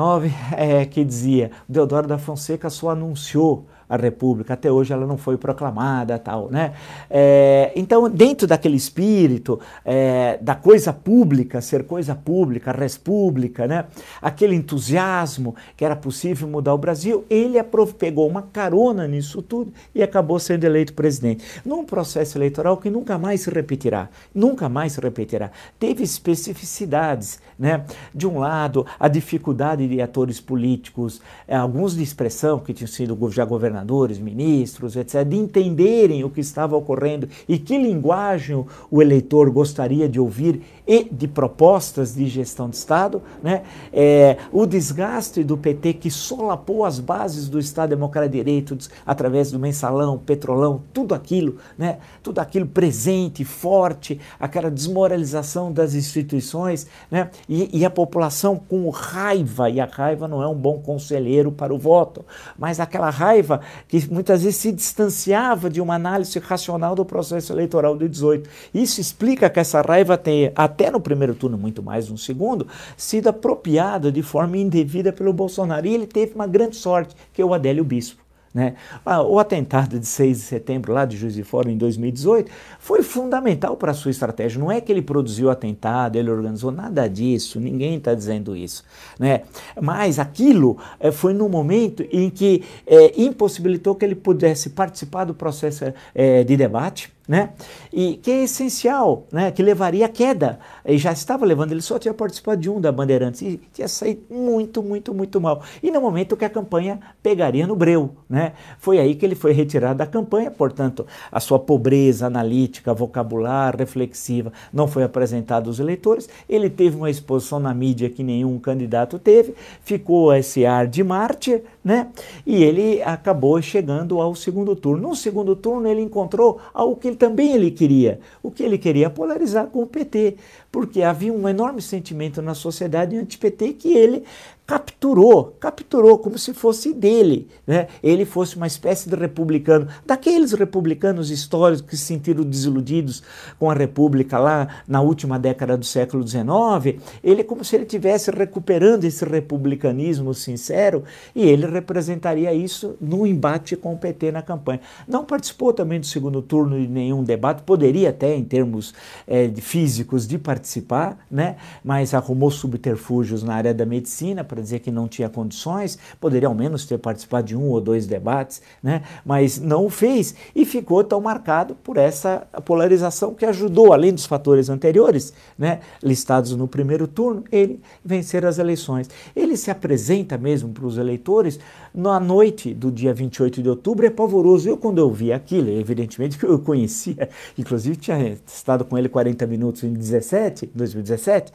é, 0.57 0.85
que 0.85 1.05
dizia: 1.05 1.51
Deodoro 1.69 2.07
da 2.07 2.19
Fonseca 2.19 2.71
só 2.71 2.91
anunciou 2.91 3.67
a 3.89 3.97
República. 3.97 4.55
Até 4.55 4.71
hoje 4.71 4.93
ela 4.93 5.07
não 5.07 5.17
foi 5.17 5.37
proclamada, 5.37 6.19
tal, 6.19 6.51
né? 6.51 6.75
É, 7.09 7.73
então, 7.75 8.09
dentro 8.11 8.47
daquele 8.47 8.77
espírito 8.77 9.59
é, 9.85 10.39
da 10.41 10.55
coisa 10.55 10.93
pública, 10.93 11.61
ser 11.61 11.85
coisa 11.85 12.15
pública, 12.15 12.73
res 12.73 12.99
pública, 12.99 13.67
né? 13.67 13.87
Aquele 14.21 14.55
entusiasmo 14.55 15.55
que 15.77 15.85
era 15.85 15.97
possível 15.97 16.47
mudar 16.49 16.75
o 16.75 16.79
Brasil, 16.79 17.25
ele 17.31 17.59
pegou 17.99 18.29
uma 18.29 18.43
carona 18.43 19.07
nisso 19.07 19.41
tudo 19.41 19.73
e 19.95 20.03
acabou 20.03 20.39
sendo 20.39 20.65
eleito 20.65 20.93
presidente. 20.93 21.45
Num 21.65 21.85
processo 21.85 22.37
eleitoral 22.37 22.77
que 22.77 22.91
nunca 22.91 23.17
mais 23.17 23.43
se 23.43 23.51
repetirá, 23.51 24.09
nunca 24.35 24.69
mais 24.69 24.93
se 24.93 25.01
repetirá. 25.01 25.51
Teve 25.79 26.03
especificidades, 26.03 27.41
né? 27.59 27.85
De 28.15 28.27
um 28.27 28.39
lado, 28.39 28.85
a 28.99 29.09
dificuldade 29.09 29.89
de 29.89 30.01
atores 30.03 30.41
políticos, 30.41 31.21
é, 31.47 31.57
alguns 31.57 31.97
de 31.97 32.03
expressão 32.03 32.59
que 32.59 32.75
tinham 32.75 32.89
sido 32.89 33.17
já 33.31 33.45
governadores 33.45 33.78
governadores, 33.79 34.19
ministros, 34.19 34.97
etc., 34.97 35.25
de 35.25 35.37
entenderem 35.37 36.25
o 36.25 36.31
que 36.31 36.41
estava 36.41 36.77
ocorrendo 36.77 37.29
e 37.49 37.59
que 37.59 37.79
linguagem 37.79 38.65
o 38.91 39.03
eleitor 39.03 39.51
gostaria 39.51 40.09
de 40.09 40.19
ouvir 40.19 40.63
e 40.87 41.05
de 41.05 41.29
propostas 41.29 42.15
de 42.15 42.27
gestão 42.27 42.69
de 42.69 42.77
Estado, 42.77 43.23
né? 43.43 43.63
É, 43.93 44.39
o 44.51 44.67
desgaste 44.67 45.45
do 45.45 45.57
PT 45.57 45.95
que 45.95 46.11
solapou 46.11 46.85
as 46.85 46.99
bases 46.99 47.49
do 47.49 47.59
Estado 47.59 47.91
Democrático 47.91 48.33
de 48.33 48.39
Direito 48.39 48.79
através 49.05 49.51
do 49.51 49.59
mensalão, 49.59 50.19
petrolão, 50.19 50.83
tudo 50.93 51.15
aquilo, 51.15 51.57
né? 51.77 51.99
tudo 52.23 52.39
aquilo 52.39 52.67
presente, 52.67 53.45
forte, 53.45 54.19
aquela 54.41 54.71
desmoralização 54.71 55.71
das 55.71 55.95
instituições, 55.95 56.87
né? 57.11 57.31
e, 57.49 57.79
e 57.79 57.85
a 57.85 57.91
população 57.91 58.57
com 58.57 58.89
raiva, 58.89 59.69
e 59.69 59.81
a 59.81 59.87
raiva 59.87 60.27
não 60.27 60.43
é 60.43 60.47
um 60.47 60.55
bom 60.55 60.79
conselheiro 60.79 61.53
para 61.53 61.75
o 61.75 61.79
voto, 61.79 62.25
mas 62.59 62.81
aquela 62.81 63.11
raiva 63.11 63.61
que 63.87 64.13
muitas 64.13 64.43
vezes 64.43 64.57
se 64.57 64.73
distanciava 64.73 65.71
de 65.71 65.81
uma 65.81 65.95
análise 65.95 66.39
racional 66.39 66.95
do 66.95 67.05
processo 67.05 67.53
eleitoral 67.53 67.97
de 67.97 68.09
18. 68.09 68.49
Isso 68.75 69.01
explica 69.01 69.51
que 69.51 69.61
essa 69.61 69.81
raiva 69.81 70.17
tenha, 70.17 70.53
até 70.55 70.91
no 70.91 71.01
primeiro 71.01 71.35
turno, 71.35 71.59
muito 71.59 71.83
mais 71.83 72.09
no 72.09 72.19
segundo, 72.19 72.67
sido 72.97 73.29
apropriada 73.29 74.11
de 74.13 74.23
forma 74.23 74.57
indevida 74.57 75.13
pelo 75.13 75.33
Bolsonaro. 75.33 75.87
E 75.87 75.95
ele 75.95 76.07
teve 76.07 76.35
uma 76.35 76.47
grande 76.47 76.77
sorte, 76.77 77.15
que 77.33 77.43
é 77.43 77.45
o 77.45 77.55
Adélio 77.55 77.85
Bispo. 77.85 78.28
Né? 78.53 78.75
Ah, 79.05 79.23
o 79.23 79.39
atentado 79.39 79.99
de 79.99 80.07
6 80.07 80.39
de 80.39 80.43
setembro, 80.45 80.93
lá 80.93 81.05
de 81.05 81.17
Juiz 81.17 81.35
de 81.35 81.43
Fora, 81.43 81.71
em 81.71 81.77
2018, 81.77 82.51
foi 82.79 83.03
fundamental 83.03 83.77
para 83.77 83.93
a 83.93 83.95
sua 83.95 84.11
estratégia. 84.11 84.59
Não 84.59 84.73
é 84.73 84.81
que 84.81 84.91
ele 84.91 85.03
produziu 85.03 85.49
o 85.49 85.51
atentado, 85.51 86.17
ele 86.17 86.31
organizou 86.31 86.71
nada 86.71 87.09
disso, 87.09 87.61
ninguém 87.61 87.97
está 87.97 88.15
dizendo 88.15 88.57
isso. 88.57 88.85
Né? 89.19 89.43
Mas 89.81 90.19
aquilo 90.19 90.79
é, 90.99 91.11
foi 91.13 91.35
no 91.35 91.49
momento 91.49 92.05
em 92.11 92.31
que 92.31 92.65
é, 92.87 93.21
impossibilitou 93.21 93.95
que 93.95 94.05
ele 94.05 94.15
pudesse 94.15 94.71
participar 94.71 95.25
do 95.25 95.35
processo 95.35 95.93
é, 96.15 96.43
de 96.45 96.57
debate 96.57 97.18
né? 97.29 97.51
E 97.93 98.15
que 98.17 98.31
é 98.31 98.45
essencial, 98.45 99.27
né? 99.31 99.51
Que 99.51 99.63
levaria 99.63 100.07
à 100.07 100.09
queda. 100.09 100.59
E 100.85 100.97
já 100.97 101.13
estava 101.13 101.45
levando, 101.45 101.73
ele 101.73 101.83
só 101.83 101.99
tinha 101.99 102.15
participado 102.15 102.59
de 102.59 102.71
um 102.71 102.81
da 102.81 102.91
Bandeirantes 102.91 103.43
e 103.43 103.61
tinha 103.73 103.87
saído 103.87 104.23
muito, 104.31 104.83
muito, 104.83 105.13
muito 105.13 105.39
mal. 105.39 105.63
E 105.83 105.91
no 105.91 106.01
momento 106.01 106.37
que 106.37 106.45
a 106.45 106.51
campanha 106.51 106.99
pegaria 107.23 107.67
no 107.67 107.77
breu, 107.77 108.17
né? 108.29 108.53
Foi 108.79 108.99
aí 108.99 109.15
que 109.15 109.27
ele 109.27 109.35
foi 109.35 109.53
retirado 109.53 109.99
da 109.99 110.07
campanha, 110.07 110.51
portanto, 110.51 111.07
a 111.31 111.39
sua 111.39 111.59
pobreza 111.59 112.27
analítica, 112.27 112.95
vocabular, 112.95 113.77
reflexiva 113.77 114.53
não 114.73 114.89
foi 114.89 115.03
apresentada 115.03 115.69
aos 115.69 115.79
eleitores. 115.79 116.29
Ele 116.49 116.71
teve 116.71 116.97
uma 116.97 117.11
exposição 117.11 117.61
na 117.61 117.75
mídia 117.75 118.09
que 118.09 118.23
nenhum 118.23 118.59
candidato 118.59 119.19
teve, 119.19 119.55
ficou 119.83 120.35
esse 120.35 120.65
ar 120.65 120.87
de 120.87 121.03
mártir, 121.05 121.63
né? 121.89 122.09
E 122.45 122.63
ele 122.63 123.01
acabou 123.03 123.63
chegando 123.63 124.21
ao 124.21 124.35
segundo 124.35 124.77
turno. 124.77 125.09
No 125.09 125.17
segundo 125.17 125.57
turno 125.57 125.89
ele 125.89 126.03
encontrou 126.03 126.61
algo 126.75 126.97
que 126.97 127.09
ele 127.09 127.17
também 127.17 127.55
ele 127.55 127.71
queria. 127.71 128.21
O 128.43 128.51
que 128.51 128.63
ele 128.63 128.77
queria 128.77 129.09
polarizar 129.09 129.69
com 129.69 129.83
o 129.83 129.87
PT, 129.87 130.37
porque 130.71 131.01
havia 131.01 131.33
um 131.33 131.49
enorme 131.49 131.81
sentimento 131.81 132.43
na 132.43 132.53
sociedade 132.53 133.17
anti-PT 133.17 133.73
que 133.73 133.95
ele 133.95 134.23
capturou, 134.69 135.57
capturou 135.59 136.19
como 136.19 136.37
se 136.37 136.53
fosse 136.53 136.93
dele, 136.93 137.49
né? 137.67 137.89
Ele 138.03 138.27
fosse 138.27 138.55
uma 138.55 138.67
espécie 138.67 139.09
de 139.09 139.17
republicano, 139.17 139.89
daqueles 140.05 140.53
republicanos 140.53 141.31
históricos 141.31 141.81
que 141.81 141.97
se 141.97 142.05
sentiram 142.05 142.45
desiludidos 142.45 143.23
com 143.59 143.71
a 143.71 143.75
República 143.75 144.39
lá 144.39 144.69
na 144.87 145.01
última 145.01 145.39
década 145.39 145.75
do 145.75 145.87
século 145.87 146.23
XIX. 146.29 147.01
Ele 147.25 147.43
como 147.43 147.65
se 147.65 147.77
ele 147.77 147.85
estivesse 147.85 148.31
recuperando 148.31 149.05
esse 149.05 149.25
republicanismo 149.25 150.35
sincero 150.35 151.03
e 151.35 151.49
ele 151.49 151.67
representaria 151.67 152.53
isso 152.53 152.95
no 153.01 153.27
embate 153.27 153.75
com 153.75 153.95
o 153.95 153.99
PT 153.99 154.33
na 154.33 154.43
campanha. 154.43 154.83
Não 155.09 155.25
participou 155.25 155.73
também 155.73 155.99
do 155.99 156.05
segundo 156.05 156.43
turno 156.43 156.79
de 156.79 156.89
nenhum 156.89 157.25
debate, 157.25 157.63
poderia 157.63 158.11
até 158.11 158.37
em 158.37 158.45
termos 158.45 158.93
é, 159.27 159.49
físicos 159.49 160.29
de 160.29 160.37
participar, 160.37 161.25
né? 161.31 161.57
Mas 161.83 162.13
arrumou 162.13 162.51
subterfúgios 162.51 163.43
na 163.43 163.55
área 163.55 163.73
da 163.73 163.87
medicina 163.87 164.45
para 164.45 164.58
dizer 164.61 164.81
que 164.81 164.91
não 164.91 165.09
tinha 165.09 165.29
condições, 165.29 165.99
poderia 166.21 166.49
ao 166.49 166.55
menos 166.55 166.85
ter 166.85 166.99
participado 166.99 167.47
de 167.47 167.57
um 167.57 167.69
ou 167.69 167.81
dois 167.81 168.07
debates, 168.07 168.61
né? 168.83 169.03
mas 169.25 169.59
não 169.59 169.87
o 169.87 169.91
fez 169.91 170.35
e 170.55 170.65
ficou 170.65 171.03
tão 171.05 171.21
marcado 171.21 171.75
por 171.75 171.97
essa 171.97 172.47
polarização 172.65 173.35
que 173.35 173.45
ajudou, 173.47 173.93
além 173.93 174.13
dos 174.13 174.27
fatores 174.27 174.69
anteriores, 174.69 175.33
né? 175.59 175.81
listados 176.03 176.55
no 176.55 176.69
primeiro 176.69 177.07
turno, 177.07 177.45
ele 177.51 177.81
vencer 178.05 178.45
as 178.45 178.59
eleições. 178.59 179.09
Ele 179.35 179.57
se 179.57 179.71
apresenta 179.71 180.39
mesmo 180.39 180.73
para 180.73 180.87
os 180.87 180.99
eleitores 180.99 181.59
na 181.99 182.21
noite 182.21 182.73
do 182.73 182.93
dia 182.93 183.13
28 183.13 183.61
de 183.61 183.69
outubro, 183.69 184.07
é 184.07 184.11
pavoroso. 184.11 184.69
Eu, 184.69 184.77
quando 184.77 184.99
eu 184.99 185.11
vi 185.11 185.33
aquilo, 185.33 185.69
evidentemente 185.69 186.39
que 186.39 186.45
eu 186.47 186.57
conhecia, 186.61 187.29
inclusive 187.59 187.97
tinha 187.97 188.39
estado 188.47 188.85
com 188.85 188.97
ele 188.97 189.09
40 189.09 189.45
minutos 189.49 189.83
em 189.83 189.93
17, 189.93 190.71
2017, 190.73 191.53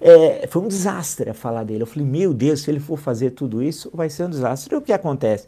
é, 0.00 0.48
foi 0.50 0.62
um 0.62 0.66
desastre 0.66 1.30
a 1.30 1.34
falar 1.34 1.62
dele. 1.62 1.84
Eu 1.84 1.86
falei, 1.86 2.08
meu 2.08 2.34
Deus, 2.34 2.62
se 2.62 2.70
ele 2.72 2.80
for 2.80 2.98
fazer 2.98 3.30
tudo 3.30 3.62
isso, 3.62 3.88
vai 3.94 4.10
ser 4.10 4.24
um 4.24 4.30
desastre. 4.30 4.74
E 4.74 4.76
o 4.76 4.82
que 4.82 4.92
acontece? 4.92 5.46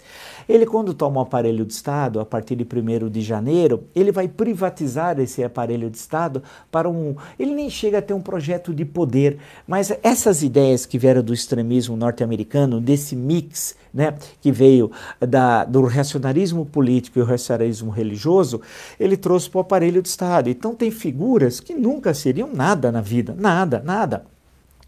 Ele, 0.48 0.64
quando 0.64 0.94
toma 0.94 1.18
o 1.18 1.22
aparelho 1.24 1.64
de 1.64 1.72
Estado, 1.72 2.20
a 2.20 2.24
partir 2.24 2.54
de 2.54 2.64
1 2.64 3.10
de 3.10 3.22
janeiro, 3.22 3.82
ele 3.96 4.12
vai 4.12 4.28
privatizar 4.28 5.18
esse 5.18 5.42
aparelho 5.42 5.90
de 5.90 5.98
Estado 5.98 6.40
para 6.70 6.88
um. 6.88 7.16
Ele 7.36 7.52
nem 7.52 7.68
chega 7.68 7.98
a 7.98 8.02
ter 8.02 8.14
um 8.14 8.20
projeto 8.20 8.72
de 8.72 8.84
poder, 8.84 9.38
mas 9.66 9.92
essas 10.04 10.44
ideias 10.44 10.86
que 10.86 10.98
vieram 10.98 11.20
do 11.20 11.34
extremismo 11.34 11.96
norte-americano, 11.96 12.80
desse 12.80 13.16
mix 13.16 13.74
né, 13.96 14.14
que 14.40 14.52
veio 14.52 14.90
da, 15.20 15.64
do 15.64 15.82
racionalismo 15.84 16.64
político 16.66 17.18
e 17.18 17.22
o 17.22 17.24
racionalismo 17.24 17.90
religioso, 17.90 18.60
ele 18.98 19.16
trouxe 19.16 19.48
para 19.50 19.58
o 19.58 19.60
aparelho 19.62 20.02
de 20.02 20.08
Estado. 20.08 20.48
Então, 20.48 20.74
tem 20.74 20.90
figuras 20.90 21.60
que 21.60 21.74
nunca 21.74 22.14
seriam 22.14 22.52
nada 22.52 22.92
na 22.92 23.00
vida, 23.00 23.34
nada, 23.36 23.82
nada. 23.84 24.35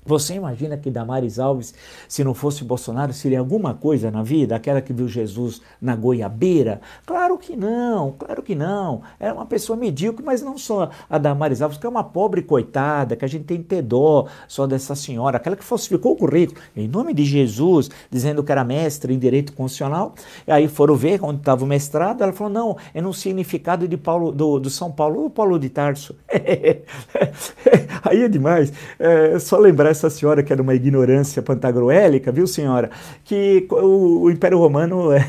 Você 0.08 0.32
imagina 0.32 0.78
que 0.78 0.90
Damares 0.90 1.38
Alves, 1.38 1.74
se 2.08 2.24
não 2.24 2.32
fosse 2.32 2.64
Bolsonaro, 2.64 3.12
seria 3.12 3.40
alguma 3.40 3.74
coisa 3.74 4.10
na 4.10 4.22
vida? 4.22 4.56
Aquela 4.56 4.80
que 4.80 4.90
viu 4.90 5.06
Jesus 5.06 5.60
na 5.78 5.94
goiabeira? 5.94 6.80
Claro 7.04 7.36
que 7.36 7.54
não, 7.54 8.12
claro 8.12 8.42
que 8.42 8.54
não. 8.54 9.02
Era 9.20 9.34
uma 9.34 9.44
pessoa 9.44 9.76
medíocre, 9.76 10.24
mas 10.24 10.40
não 10.40 10.56
só 10.56 10.88
a 11.10 11.18
Damares 11.18 11.60
Alves, 11.60 11.76
que 11.76 11.84
é 11.84 11.88
uma 11.90 12.02
pobre 12.02 12.40
coitada, 12.40 13.16
que 13.16 13.24
a 13.26 13.28
gente 13.28 13.44
tem 13.44 13.58
que 13.58 13.64
ter 13.64 13.82
dó 13.82 14.26
só 14.48 14.66
dessa 14.66 14.94
senhora, 14.94 15.36
aquela 15.36 15.54
que 15.54 15.62
falsificou 15.62 16.12
o 16.12 16.16
currículo, 16.16 16.58
em 16.74 16.88
nome 16.88 17.12
de 17.12 17.26
Jesus, 17.26 17.90
dizendo 18.10 18.42
que 18.42 18.50
era 18.50 18.64
mestre 18.64 19.12
em 19.12 19.18
direito 19.18 19.52
constitucional. 19.52 20.14
Aí 20.46 20.68
foram 20.68 20.96
ver 20.96 21.22
onde 21.22 21.40
estava 21.40 21.62
o 21.62 21.66
mestrado, 21.66 22.22
ela 22.22 22.32
falou: 22.32 22.50
não, 22.50 22.76
é 22.94 23.02
no 23.02 23.12
significado 23.12 23.86
de 23.86 23.98
Paulo, 23.98 24.32
do, 24.32 24.58
do 24.58 24.70
São 24.70 24.90
Paulo, 24.90 25.26
o 25.26 25.30
Paulo 25.30 25.58
de 25.58 25.68
Tarso. 25.68 26.16
aí 28.02 28.22
é 28.22 28.28
demais. 28.28 28.72
É 28.98 29.38
só 29.38 29.58
lembrar 29.58 29.97
essa 29.98 30.10
senhora 30.10 30.42
que 30.42 30.52
era 30.52 30.62
uma 30.62 30.74
ignorância 30.74 31.42
pantagruélica, 31.42 32.30
viu 32.30 32.46
senhora, 32.46 32.90
que 33.24 33.66
o, 33.70 34.22
o 34.22 34.30
Império 34.30 34.58
Romano 34.58 35.12
é, 35.12 35.24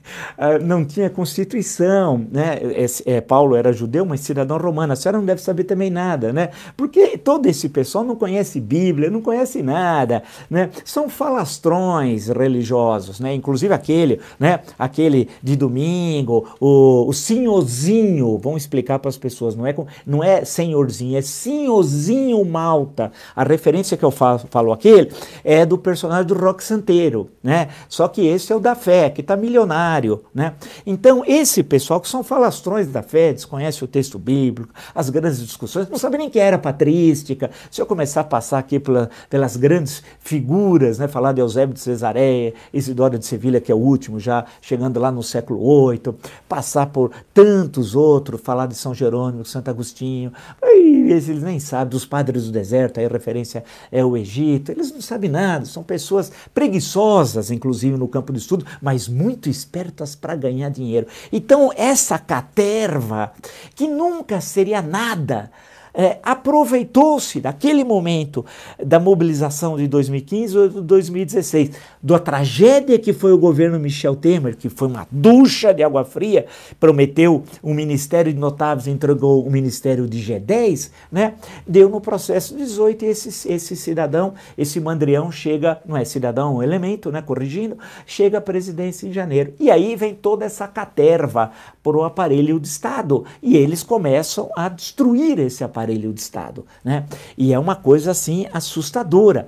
não 0.62 0.84
tinha 0.84 1.10
constituição, 1.10 2.26
né? 2.30 2.58
É, 2.62 2.86
é, 3.16 3.20
Paulo 3.20 3.54
era 3.54 3.72
judeu, 3.72 4.04
mas 4.04 4.20
cidadão 4.20 4.56
romano. 4.56 4.92
A 4.92 4.96
senhora 4.96 5.18
não 5.18 5.24
deve 5.24 5.40
saber 5.42 5.64
também 5.64 5.90
nada, 5.90 6.32
né? 6.32 6.50
Porque 6.76 7.18
todo 7.18 7.46
esse 7.46 7.68
pessoal 7.68 8.04
não 8.04 8.16
conhece 8.16 8.60
Bíblia, 8.60 9.10
não 9.10 9.20
conhece 9.20 9.62
nada, 9.62 10.22
né? 10.50 10.70
São 10.84 11.08
falastrões 11.08 12.28
religiosos, 12.28 13.20
né? 13.20 13.34
Inclusive 13.34 13.74
aquele, 13.74 14.20
né? 14.38 14.60
Aquele 14.78 15.28
de 15.42 15.56
domingo, 15.56 16.48
o, 16.60 17.08
o 17.08 17.12
senhorzinho, 17.12 18.38
vamos 18.38 18.62
explicar 18.62 18.98
para 18.98 19.08
as 19.08 19.18
pessoas, 19.18 19.54
não 19.54 19.66
é, 19.66 19.74
não 20.06 20.24
é 20.24 20.44
senhorzinho, 20.44 21.16
é 21.18 21.22
senhorzinho 21.22 22.44
malta. 22.44 23.12
A 23.34 23.44
referência 23.44 23.96
que 23.96 24.04
eu 24.06 24.10
falo, 24.10 24.40
falo 24.50 24.72
aquele, 24.72 25.12
é 25.44 25.66
do 25.66 25.76
personagem 25.76 26.26
do 26.26 26.34
Rock 26.34 26.62
Santeiro, 26.62 27.30
né? 27.42 27.68
Só 27.88 28.08
que 28.08 28.26
esse 28.26 28.52
é 28.52 28.56
o 28.56 28.60
da 28.60 28.74
fé, 28.74 29.10
que 29.10 29.20
está 29.20 29.36
milionário, 29.36 30.24
né? 30.34 30.54
Então, 30.86 31.22
esse 31.26 31.62
pessoal 31.62 32.00
que 32.00 32.08
são 32.08 32.22
falastrões 32.22 32.88
da 32.88 33.02
fé, 33.02 33.32
desconhece 33.32 33.84
o 33.84 33.88
texto 33.88 34.18
bíblico, 34.18 34.72
as 34.94 35.10
grandes 35.10 35.44
discussões, 35.44 35.88
não 35.88 35.98
sabe 35.98 36.18
nem 36.18 36.30
que 36.30 36.38
era 36.38 36.58
patrística. 36.58 37.50
Se 37.70 37.80
eu 37.80 37.86
começar 37.86 38.20
a 38.22 38.24
passar 38.24 38.58
aqui 38.58 38.78
pela, 38.78 39.10
pelas 39.28 39.56
grandes 39.56 40.02
figuras, 40.20 40.98
né? 40.98 41.08
Falar 41.08 41.32
de 41.32 41.40
Eusébio 41.40 41.74
de 41.74 41.80
Cesareia, 41.80 42.54
Isidoro 42.72 43.18
de 43.18 43.26
Sevilha, 43.26 43.60
que 43.60 43.72
é 43.72 43.74
o 43.74 43.78
último, 43.78 44.18
já 44.20 44.44
chegando 44.60 45.00
lá 45.00 45.10
no 45.10 45.22
século 45.22 45.90
VIII, 45.90 46.14
passar 46.48 46.86
por 46.86 47.10
tantos 47.34 47.94
outros, 47.94 48.40
falar 48.40 48.66
de 48.66 48.74
São 48.74 48.94
Jerônimo, 48.94 49.44
Santo 49.44 49.68
Agostinho, 49.68 50.32
aí 50.62 51.10
eles 51.10 51.42
nem 51.42 51.58
sabem, 51.58 51.88
dos 51.88 52.06
padres 52.06 52.46
do 52.46 52.52
deserto, 52.52 52.98
aí 52.98 53.06
referência 53.06 53.64
é 53.90 54.04
o 54.04 54.16
Egito, 54.16 54.70
eles 54.70 54.92
não 54.92 55.00
sabem 55.00 55.30
nada, 55.30 55.64
são 55.64 55.82
pessoas 55.82 56.30
preguiçosas, 56.54 57.50
inclusive 57.50 57.96
no 57.96 58.08
campo 58.08 58.32
de 58.32 58.38
estudo, 58.38 58.66
mas 58.80 59.08
muito 59.08 59.48
espertas 59.48 60.14
para 60.14 60.36
ganhar 60.36 60.68
dinheiro. 60.70 61.06
Então, 61.32 61.70
essa 61.76 62.18
caterva, 62.18 63.32
que 63.74 63.86
nunca 63.86 64.40
seria 64.40 64.82
nada, 64.82 65.50
é, 65.96 66.18
aproveitou-se 66.22 67.40
daquele 67.40 67.82
momento 67.82 68.44
da 68.84 69.00
mobilização 69.00 69.78
de 69.78 69.88
2015 69.88 70.58
ou 70.58 70.68
2016, 70.68 71.70
da 72.02 72.18
tragédia 72.18 72.98
que 72.98 73.14
foi 73.14 73.32
o 73.32 73.38
governo 73.38 73.80
Michel 73.80 74.14
Temer, 74.14 74.56
que 74.56 74.68
foi 74.68 74.88
uma 74.88 75.08
ducha 75.10 75.72
de 75.72 75.82
água 75.82 76.04
fria, 76.04 76.44
prometeu 76.78 77.42
um 77.64 77.72
ministério 77.72 78.32
de 78.32 78.38
notáveis, 78.38 78.86
entregou 78.86 79.42
o 79.42 79.50
ministério 79.50 80.06
de 80.06 80.18
G10, 80.18 80.90
né? 81.10 81.34
deu 81.66 81.88
no 81.88 82.00
processo 82.00 82.54
18 82.54 83.04
e 83.04 83.08
esse, 83.08 83.50
esse 83.50 83.74
cidadão, 83.74 84.34
esse 84.58 84.78
mandrião 84.78 85.32
chega, 85.32 85.80
não 85.86 85.96
é 85.96 86.04
cidadão, 86.04 86.48
é 86.48 86.54
um 86.56 86.62
elemento, 86.62 87.10
né? 87.10 87.22
corrigindo, 87.22 87.78
chega 88.04 88.36
à 88.38 88.40
presidência 88.40 89.06
em 89.06 89.12
janeiro. 89.12 89.54
E 89.58 89.70
aí 89.70 89.96
vem 89.96 90.14
toda 90.14 90.44
essa 90.44 90.68
caterva 90.68 91.52
para 91.86 91.96
o 91.96 92.02
aparelho 92.02 92.58
de 92.58 92.66
Estado, 92.66 93.24
e 93.40 93.56
eles 93.56 93.84
começam 93.84 94.50
a 94.56 94.68
destruir 94.68 95.38
esse 95.38 95.62
aparelho 95.62 96.12
de 96.12 96.20
Estado. 96.20 96.66
Né? 96.84 97.06
E 97.38 97.52
é 97.52 97.58
uma 97.58 97.76
coisa 97.76 98.10
assim 98.10 98.48
assustadora. 98.52 99.46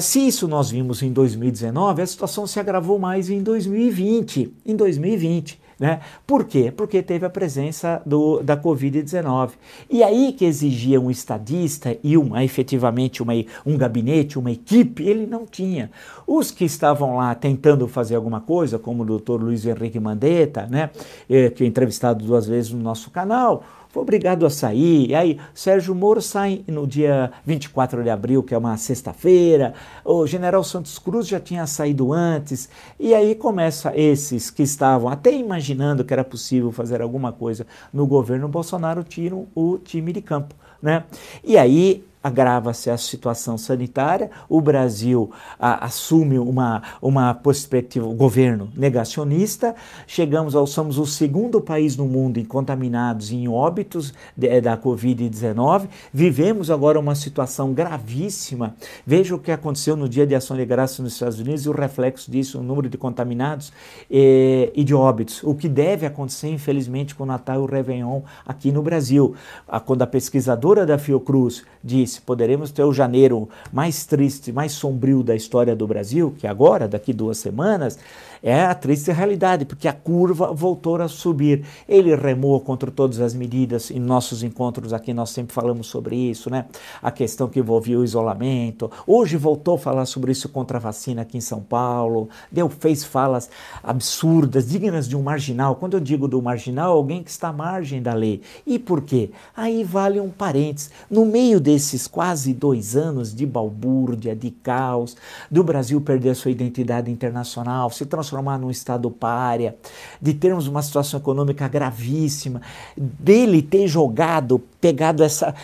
Se 0.00 0.26
isso 0.26 0.48
nós 0.48 0.70
vimos 0.70 1.02
em 1.02 1.12
2019, 1.12 2.00
a 2.00 2.06
situação 2.06 2.46
se 2.46 2.58
agravou 2.58 2.98
mais 2.98 3.28
em 3.28 3.42
2020. 3.42 4.50
Em 4.64 4.74
2020. 4.74 5.59
Né? 5.80 6.00
Por 6.26 6.44
quê? 6.44 6.70
Porque 6.70 7.02
teve 7.02 7.24
a 7.24 7.30
presença 7.30 8.02
do, 8.04 8.42
da 8.42 8.54
Covid-19. 8.54 9.52
E 9.88 10.02
aí 10.02 10.34
que 10.34 10.44
exigia 10.44 11.00
um 11.00 11.10
estadista 11.10 11.96
e 12.04 12.18
uma, 12.18 12.44
efetivamente 12.44 13.22
uma, 13.22 13.32
um 13.64 13.78
gabinete, 13.78 14.38
uma 14.38 14.50
equipe, 14.50 15.02
ele 15.02 15.26
não 15.26 15.46
tinha. 15.46 15.90
Os 16.26 16.50
que 16.50 16.66
estavam 16.66 17.16
lá 17.16 17.34
tentando 17.34 17.88
fazer 17.88 18.14
alguma 18.14 18.42
coisa, 18.42 18.78
como 18.78 19.04
o 19.04 19.06
doutor 19.06 19.42
Luiz 19.42 19.64
Henrique 19.64 19.98
Mandetta, 19.98 20.66
né? 20.66 20.90
Eh, 21.30 21.48
que 21.48 21.64
é 21.64 21.66
entrevistado 21.66 22.22
duas 22.26 22.46
vezes 22.46 22.70
no 22.72 22.82
nosso 22.82 23.10
canal, 23.10 23.64
foi 23.90 24.02
obrigado 24.02 24.46
a 24.46 24.50
sair. 24.50 25.10
E 25.10 25.14
aí, 25.14 25.38
Sérgio 25.52 25.94
Moro 25.94 26.22
sai 26.22 26.62
no 26.68 26.86
dia 26.86 27.32
24 27.44 28.02
de 28.02 28.10
abril, 28.10 28.42
que 28.42 28.54
é 28.54 28.58
uma 28.58 28.76
sexta-feira. 28.76 29.74
O 30.04 30.26
general 30.26 30.62
Santos 30.62 30.98
Cruz 30.98 31.26
já 31.26 31.40
tinha 31.40 31.66
saído 31.66 32.12
antes. 32.12 32.68
E 32.98 33.12
aí 33.14 33.34
começa 33.34 33.92
esses 33.96 34.48
que 34.48 34.62
estavam 34.62 35.08
até 35.08 35.32
imaginando 35.32 36.04
que 36.04 36.12
era 36.12 36.22
possível 36.22 36.70
fazer 36.70 37.02
alguma 37.02 37.32
coisa 37.32 37.66
no 37.92 38.06
governo 38.06 38.46
Bolsonaro, 38.46 39.02
tiram 39.02 39.48
o 39.54 39.76
time 39.78 40.12
de 40.12 40.22
campo. 40.22 40.54
Né? 40.80 41.04
E 41.42 41.58
aí 41.58 42.04
agrava-se 42.22 42.90
a 42.90 42.98
situação 42.98 43.56
sanitária, 43.56 44.30
o 44.48 44.60
Brasil 44.60 45.30
a, 45.58 45.86
assume 45.86 46.38
uma, 46.38 46.82
uma 47.00 47.32
perspectiva, 47.32 48.06
o 48.06 48.14
governo 48.14 48.70
negacionista, 48.76 49.74
chegamos 50.06 50.54
ao, 50.54 50.66
somos 50.66 50.98
o 50.98 51.06
segundo 51.06 51.60
país 51.60 51.96
no 51.96 52.06
mundo 52.06 52.38
em 52.38 52.44
contaminados 52.44 53.32
em 53.32 53.48
óbitos 53.48 54.12
de, 54.36 54.48
eh, 54.48 54.60
da 54.60 54.76
Covid-19, 54.76 55.88
vivemos 56.12 56.70
agora 56.70 57.00
uma 57.00 57.14
situação 57.14 57.72
gravíssima, 57.72 58.74
veja 59.06 59.34
o 59.34 59.38
que 59.38 59.50
aconteceu 59.50 59.96
no 59.96 60.08
dia 60.08 60.26
de 60.26 60.34
ação 60.34 60.56
de 60.56 60.64
graças 60.66 60.98
nos 60.98 61.14
Estados 61.14 61.40
Unidos 61.40 61.64
e 61.64 61.68
o 61.70 61.72
reflexo 61.72 62.30
disso, 62.30 62.58
o 62.60 62.62
número 62.62 62.88
de 62.90 62.98
contaminados 62.98 63.72
eh, 64.10 64.70
e 64.74 64.84
de 64.84 64.94
óbitos, 64.94 65.42
o 65.42 65.54
que 65.54 65.68
deve 65.68 66.04
acontecer 66.04 66.50
infelizmente 66.50 67.14
com 67.14 67.22
o 67.22 67.26
Natal 67.26 67.56
e 67.56 67.62
o 67.62 67.66
Réveillon 67.66 68.20
aqui 68.46 68.70
no 68.70 68.82
Brasil, 68.82 69.34
a, 69.66 69.80
quando 69.80 70.02
a 70.02 70.06
pesquisadora 70.06 70.84
da 70.84 70.98
Fiocruz 70.98 71.64
disse 71.82 72.09
disse, 72.10 72.20
poderemos 72.20 72.70
ter 72.70 72.82
o 72.82 72.92
janeiro 72.92 73.48
mais 73.72 74.04
triste, 74.04 74.52
mais 74.52 74.72
sombrio 74.72 75.22
da 75.22 75.34
história 75.34 75.74
do 75.76 75.86
Brasil, 75.86 76.34
que 76.38 76.46
agora, 76.46 76.88
daqui 76.88 77.12
duas 77.12 77.38
semanas, 77.38 77.98
é 78.42 78.64
a 78.64 78.74
triste 78.74 79.12
realidade, 79.12 79.64
porque 79.64 79.86
a 79.86 79.92
curva 79.92 80.52
voltou 80.52 80.96
a 80.96 81.08
subir. 81.08 81.64
Ele 81.88 82.14
remou 82.14 82.58
contra 82.60 82.90
todas 82.90 83.20
as 83.20 83.34
medidas, 83.34 83.90
em 83.90 84.00
nossos 84.00 84.42
encontros 84.42 84.92
aqui 84.92 85.12
nós 85.12 85.30
sempre 85.30 85.52
falamos 85.52 85.86
sobre 85.86 86.16
isso, 86.16 86.48
né? 86.48 86.66
A 87.02 87.10
questão 87.10 87.48
que 87.48 87.58
envolvia 87.58 87.98
o 87.98 88.04
isolamento. 88.04 88.90
Hoje 89.06 89.36
voltou 89.36 89.74
a 89.74 89.78
falar 89.78 90.06
sobre 90.06 90.32
isso 90.32 90.48
contra 90.48 90.78
a 90.78 90.80
vacina 90.80 91.22
aqui 91.22 91.36
em 91.36 91.40
São 91.40 91.60
Paulo. 91.60 92.28
Deu, 92.50 92.68
fez 92.68 93.04
falas 93.04 93.50
absurdas, 93.82 94.68
dignas 94.68 95.08
de 95.08 95.16
um 95.16 95.22
marginal. 95.22 95.76
Quando 95.76 95.94
eu 95.94 96.00
digo 96.00 96.26
do 96.26 96.40
marginal, 96.40 96.92
alguém 96.92 97.22
que 97.22 97.30
está 97.30 97.48
à 97.48 97.52
margem 97.52 98.02
da 98.02 98.14
lei. 98.14 98.40
E 98.66 98.78
por 98.78 99.02
quê? 99.02 99.30
Aí 99.56 99.84
vale 99.84 100.18
um 100.18 100.30
parênteses. 100.30 100.90
No 101.10 101.26
meio 101.26 101.60
desses 101.60 102.06
quase 102.06 102.54
dois 102.54 102.96
anos 102.96 103.34
de 103.34 103.44
balbúrdia, 103.44 104.34
de 104.34 104.50
caos, 104.50 105.16
do 105.50 105.62
Brasil 105.62 106.00
perder 106.00 106.30
a 106.30 106.34
sua 106.34 106.50
identidade 106.50 107.10
internacional, 107.10 107.90
se 107.90 108.06
transformar 108.06 108.29
transformar 108.30 108.58
num 108.58 108.70
Estado 108.70 109.10
párea, 109.10 109.76
de 110.22 110.32
termos 110.32 110.68
uma 110.68 110.82
situação 110.82 111.18
econômica 111.18 111.66
gravíssima, 111.66 112.62
dele 112.96 113.60
ter 113.60 113.88
jogado, 113.88 114.62
pegado 114.80 115.22
essa, 115.22 115.54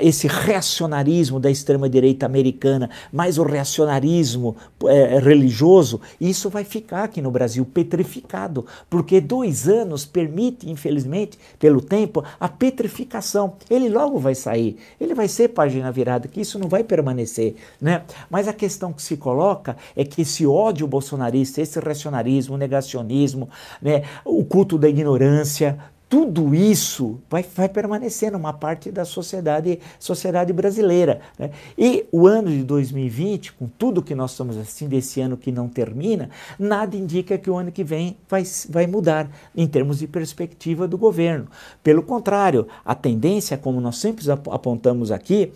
esse 0.00 0.26
reacionarismo 0.26 1.38
da 1.38 1.50
extrema-direita 1.50 2.24
americana, 2.26 2.88
mais 3.12 3.38
o 3.38 3.42
reacionarismo 3.42 4.56
uh, 4.82 5.18
religioso, 5.22 6.00
isso 6.20 6.48
vai 6.48 6.64
ficar 6.64 7.04
aqui 7.04 7.20
no 7.20 7.30
Brasil 7.30 7.64
petrificado, 7.64 8.64
porque 8.88 9.20
dois 9.20 9.68
anos 9.68 10.04
permite, 10.04 10.70
infelizmente, 10.70 11.38
pelo 11.58 11.80
tempo, 11.80 12.24
a 12.40 12.48
petrificação. 12.48 13.54
Ele 13.68 13.88
logo 13.88 14.18
vai 14.18 14.34
sair, 14.34 14.78
ele 15.00 15.14
vai 15.14 15.28
ser 15.28 15.48
página 15.48 15.92
virada, 15.92 16.28
que 16.28 16.40
isso 16.40 16.58
não 16.58 16.68
vai 16.68 16.82
permanecer. 16.82 17.56
Né? 17.80 18.02
Mas 18.30 18.48
a 18.48 18.52
questão 18.52 18.92
que 18.92 19.02
se 19.02 19.16
coloca 19.16 19.76
é 19.94 20.04
que 20.04 20.22
esse 20.22 20.46
ódio 20.46 20.86
bolsonarista, 20.86 21.60
esse 21.60 21.78
racionalismo, 21.78 22.54
o 22.54 22.58
negacionismo, 22.58 23.48
né, 23.82 24.04
o 24.24 24.44
culto 24.44 24.78
da 24.78 24.88
ignorância, 24.88 25.78
tudo 26.08 26.54
isso 26.54 27.20
vai, 27.28 27.44
vai 27.54 27.68
permanecer 27.68 28.32
numa 28.32 28.52
parte 28.52 28.90
da 28.90 29.04
sociedade, 29.04 29.78
sociedade 29.98 30.52
brasileira. 30.52 31.20
Né? 31.38 31.50
E 31.76 32.06
o 32.10 32.26
ano 32.26 32.50
de 32.50 32.64
2020, 32.64 33.52
com 33.52 33.66
tudo 33.66 34.02
que 34.02 34.14
nós 34.14 34.30
estamos 34.30 34.56
assim 34.56 34.88
desse 34.88 35.20
ano 35.20 35.36
que 35.36 35.52
não 35.52 35.68
termina, 35.68 36.30
nada 36.58 36.96
indica 36.96 37.36
que 37.36 37.50
o 37.50 37.56
ano 37.56 37.70
que 37.70 37.84
vem 37.84 38.16
vai, 38.28 38.42
vai 38.70 38.86
mudar 38.86 39.30
em 39.54 39.66
termos 39.66 39.98
de 39.98 40.06
perspectiva 40.06 40.88
do 40.88 40.96
governo. 40.96 41.46
Pelo 41.82 42.02
contrário, 42.02 42.66
a 42.84 42.94
tendência, 42.94 43.58
como 43.58 43.80
nós 43.80 43.98
sempre 43.98 44.24
apontamos 44.30 45.12
aqui, 45.12 45.52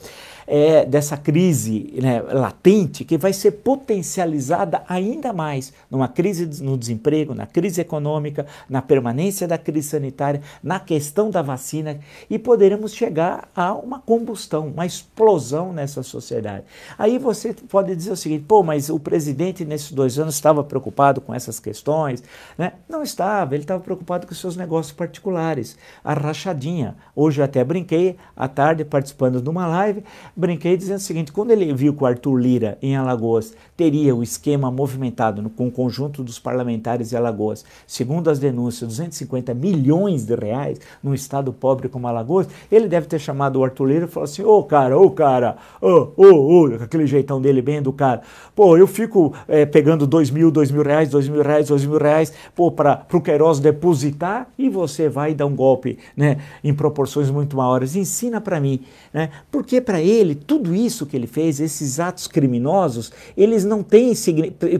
é, 0.54 0.84
dessa 0.84 1.16
crise 1.16 1.94
né, 1.96 2.20
latente 2.20 3.06
que 3.06 3.16
vai 3.16 3.32
ser 3.32 3.52
potencializada 3.52 4.82
ainda 4.86 5.32
mais 5.32 5.72
numa 5.90 6.08
crise 6.08 6.62
no 6.62 6.76
desemprego, 6.76 7.34
na 7.34 7.46
crise 7.46 7.80
econômica, 7.80 8.44
na 8.68 8.82
permanência 8.82 9.48
da 9.48 9.56
crise 9.56 9.88
sanitária, 9.88 10.42
na 10.62 10.78
questão 10.78 11.30
da 11.30 11.40
vacina 11.40 11.98
e 12.28 12.38
poderemos 12.38 12.92
chegar 12.92 13.48
a 13.56 13.72
uma 13.72 13.98
combustão, 13.98 14.66
uma 14.66 14.84
explosão 14.84 15.72
nessa 15.72 16.02
sociedade. 16.02 16.66
Aí 16.98 17.18
você 17.18 17.54
pode 17.54 17.96
dizer 17.96 18.12
o 18.12 18.16
seguinte: 18.16 18.44
pô, 18.46 18.62
mas 18.62 18.90
o 18.90 19.00
presidente 19.00 19.64
nesses 19.64 19.90
dois 19.90 20.18
anos 20.18 20.34
estava 20.34 20.62
preocupado 20.62 21.22
com 21.22 21.32
essas 21.32 21.58
questões? 21.58 22.22
Né? 22.58 22.74
Não 22.86 23.02
estava, 23.02 23.54
ele 23.54 23.64
estava 23.64 23.82
preocupado 23.82 24.26
com 24.26 24.34
seus 24.34 24.54
negócios 24.54 24.92
particulares, 24.92 25.78
a 26.04 26.12
rachadinha. 26.12 26.94
Hoje 27.16 27.40
eu 27.40 27.46
até 27.46 27.64
brinquei 27.64 28.18
à 28.36 28.46
tarde 28.46 28.84
participando 28.84 29.40
de 29.40 29.48
uma 29.48 29.66
live 29.66 30.04
brinquei 30.42 30.76
dizendo 30.76 30.98
o 30.98 31.00
seguinte: 31.00 31.30
quando 31.30 31.52
ele 31.52 31.72
viu 31.72 31.94
que 31.94 32.02
o 32.02 32.06
Arthur 32.06 32.36
Lira 32.36 32.76
em 32.82 32.96
Alagoas 32.96 33.54
teria 33.76 34.14
o 34.14 34.24
esquema 34.24 34.72
movimentado 34.72 35.40
no, 35.40 35.48
com 35.48 35.68
o 35.68 35.70
conjunto 35.70 36.24
dos 36.24 36.38
parlamentares 36.38 37.10
de 37.10 37.16
Alagoas, 37.16 37.64
segundo 37.86 38.28
as 38.28 38.40
denúncias, 38.40 38.88
250 38.88 39.54
milhões 39.54 40.24
de 40.26 40.34
reais 40.34 40.80
num 41.00 41.14
estado 41.14 41.52
pobre 41.52 41.88
como 41.88 42.08
Alagoas, 42.08 42.48
ele 42.72 42.88
deve 42.88 43.06
ter 43.06 43.20
chamado 43.20 43.60
o 43.60 43.64
Arthur 43.64 43.86
Lira 43.86 44.04
e 44.06 44.08
falou 44.08 44.24
assim: 44.24 44.42
ô 44.42 44.58
oh, 44.58 44.64
cara, 44.64 44.98
ô 44.98 45.04
oh, 45.04 45.10
cara, 45.12 45.56
ô, 45.80 46.08
ô, 46.16 46.26
ô, 46.26 46.74
aquele 46.74 47.06
jeitão 47.06 47.40
dele 47.40 47.62
bem 47.62 47.76
educado, 47.76 48.22
pô, 48.52 48.76
eu 48.76 48.88
fico 48.88 49.32
é, 49.46 49.64
pegando 49.64 50.08
dois 50.08 50.28
mil, 50.28 50.50
dois 50.50 50.72
mil 50.72 50.82
reais, 50.82 51.08
dois 51.08 51.28
mil 51.28 51.42
reais, 51.42 51.68
dois 51.68 51.86
mil 51.86 51.98
reais, 51.98 52.32
pô, 52.52 52.68
para 52.72 53.06
o 53.12 53.20
Queiroz 53.20 53.60
depositar 53.60 54.48
e 54.58 54.68
você 54.68 55.08
vai 55.08 55.34
dar 55.34 55.46
um 55.46 55.54
golpe, 55.54 55.98
né, 56.16 56.38
em 56.64 56.74
proporções 56.74 57.30
muito 57.30 57.56
maiores. 57.56 57.94
Ensina 57.94 58.40
para 58.40 58.58
mim, 58.58 58.80
né, 59.14 59.30
porque 59.48 59.80
para 59.80 60.00
ele 60.00 60.21
ele, 60.22 60.34
tudo 60.34 60.74
isso 60.74 61.04
que 61.04 61.16
ele 61.16 61.26
fez, 61.26 61.60
esses 61.60 62.00
atos 62.00 62.26
criminosos, 62.26 63.12
eles 63.36 63.64
não 63.64 63.82
têm 63.82 64.12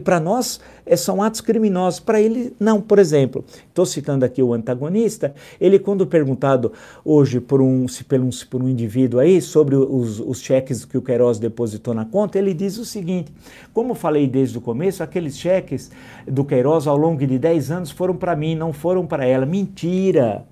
para 0.03 0.19
nós 0.19 0.59
é, 0.85 0.95
são 0.95 1.21
atos 1.21 1.41
criminosos, 1.41 1.99
para 1.99 2.19
ele 2.19 2.53
não. 2.59 2.81
Por 2.81 2.99
exemplo, 2.99 3.43
estou 3.67 3.85
citando 3.85 4.25
aqui 4.25 4.41
o 4.41 4.53
antagonista, 4.53 5.33
ele 5.59 5.79
quando 5.79 6.05
perguntado 6.05 6.71
hoje 7.05 7.39
por 7.39 7.61
um, 7.61 7.85
por 8.07 8.19
um, 8.19 8.29
por 8.49 8.63
um 8.63 8.67
indivíduo 8.67 9.19
aí 9.19 9.41
sobre 9.41 9.75
os, 9.75 10.19
os 10.19 10.41
cheques 10.41 10.83
que 10.85 10.97
o 10.97 11.01
Queiroz 11.01 11.39
depositou 11.39 11.93
na 11.93 12.05
conta, 12.05 12.37
ele 12.37 12.53
diz 12.53 12.77
o 12.77 12.85
seguinte, 12.85 13.31
como 13.73 13.93
falei 13.93 14.27
desde 14.27 14.57
o 14.57 14.61
começo, 14.61 15.01
aqueles 15.01 15.37
cheques 15.37 15.89
do 16.27 16.43
Queiroz 16.43 16.87
ao 16.87 16.97
longo 16.97 17.25
de 17.25 17.39
10 17.39 17.71
anos 17.71 17.91
foram 17.91 18.15
para 18.15 18.35
mim, 18.35 18.55
não 18.55 18.73
foram 18.73 19.05
para 19.05 19.25
ela. 19.25 19.45
Mentira! 19.45 20.45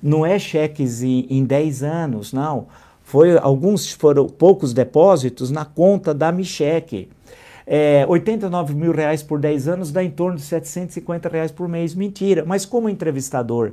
Não 0.00 0.24
é 0.24 0.38
cheques 0.38 1.02
em, 1.02 1.26
em 1.28 1.44
10 1.44 1.82
anos, 1.82 2.32
não 2.32 2.66
foi, 3.08 3.38
alguns 3.38 3.90
foram 3.90 4.26
poucos 4.26 4.74
depósitos 4.74 5.50
na 5.50 5.64
conta 5.64 6.12
da 6.12 6.30
Micheque. 6.30 7.08
É, 7.66 8.04
89 8.06 8.74
mil 8.74 8.92
reais 8.92 9.22
por 9.22 9.40
10 9.40 9.66
anos 9.66 9.90
dá 9.90 10.04
em 10.04 10.10
torno 10.10 10.36
de 10.36 10.42
750 10.42 11.26
reais 11.26 11.50
por 11.50 11.66
mês. 11.66 11.94
Mentira, 11.94 12.44
mas 12.46 12.66
como 12.66 12.86
entrevistador 12.86 13.72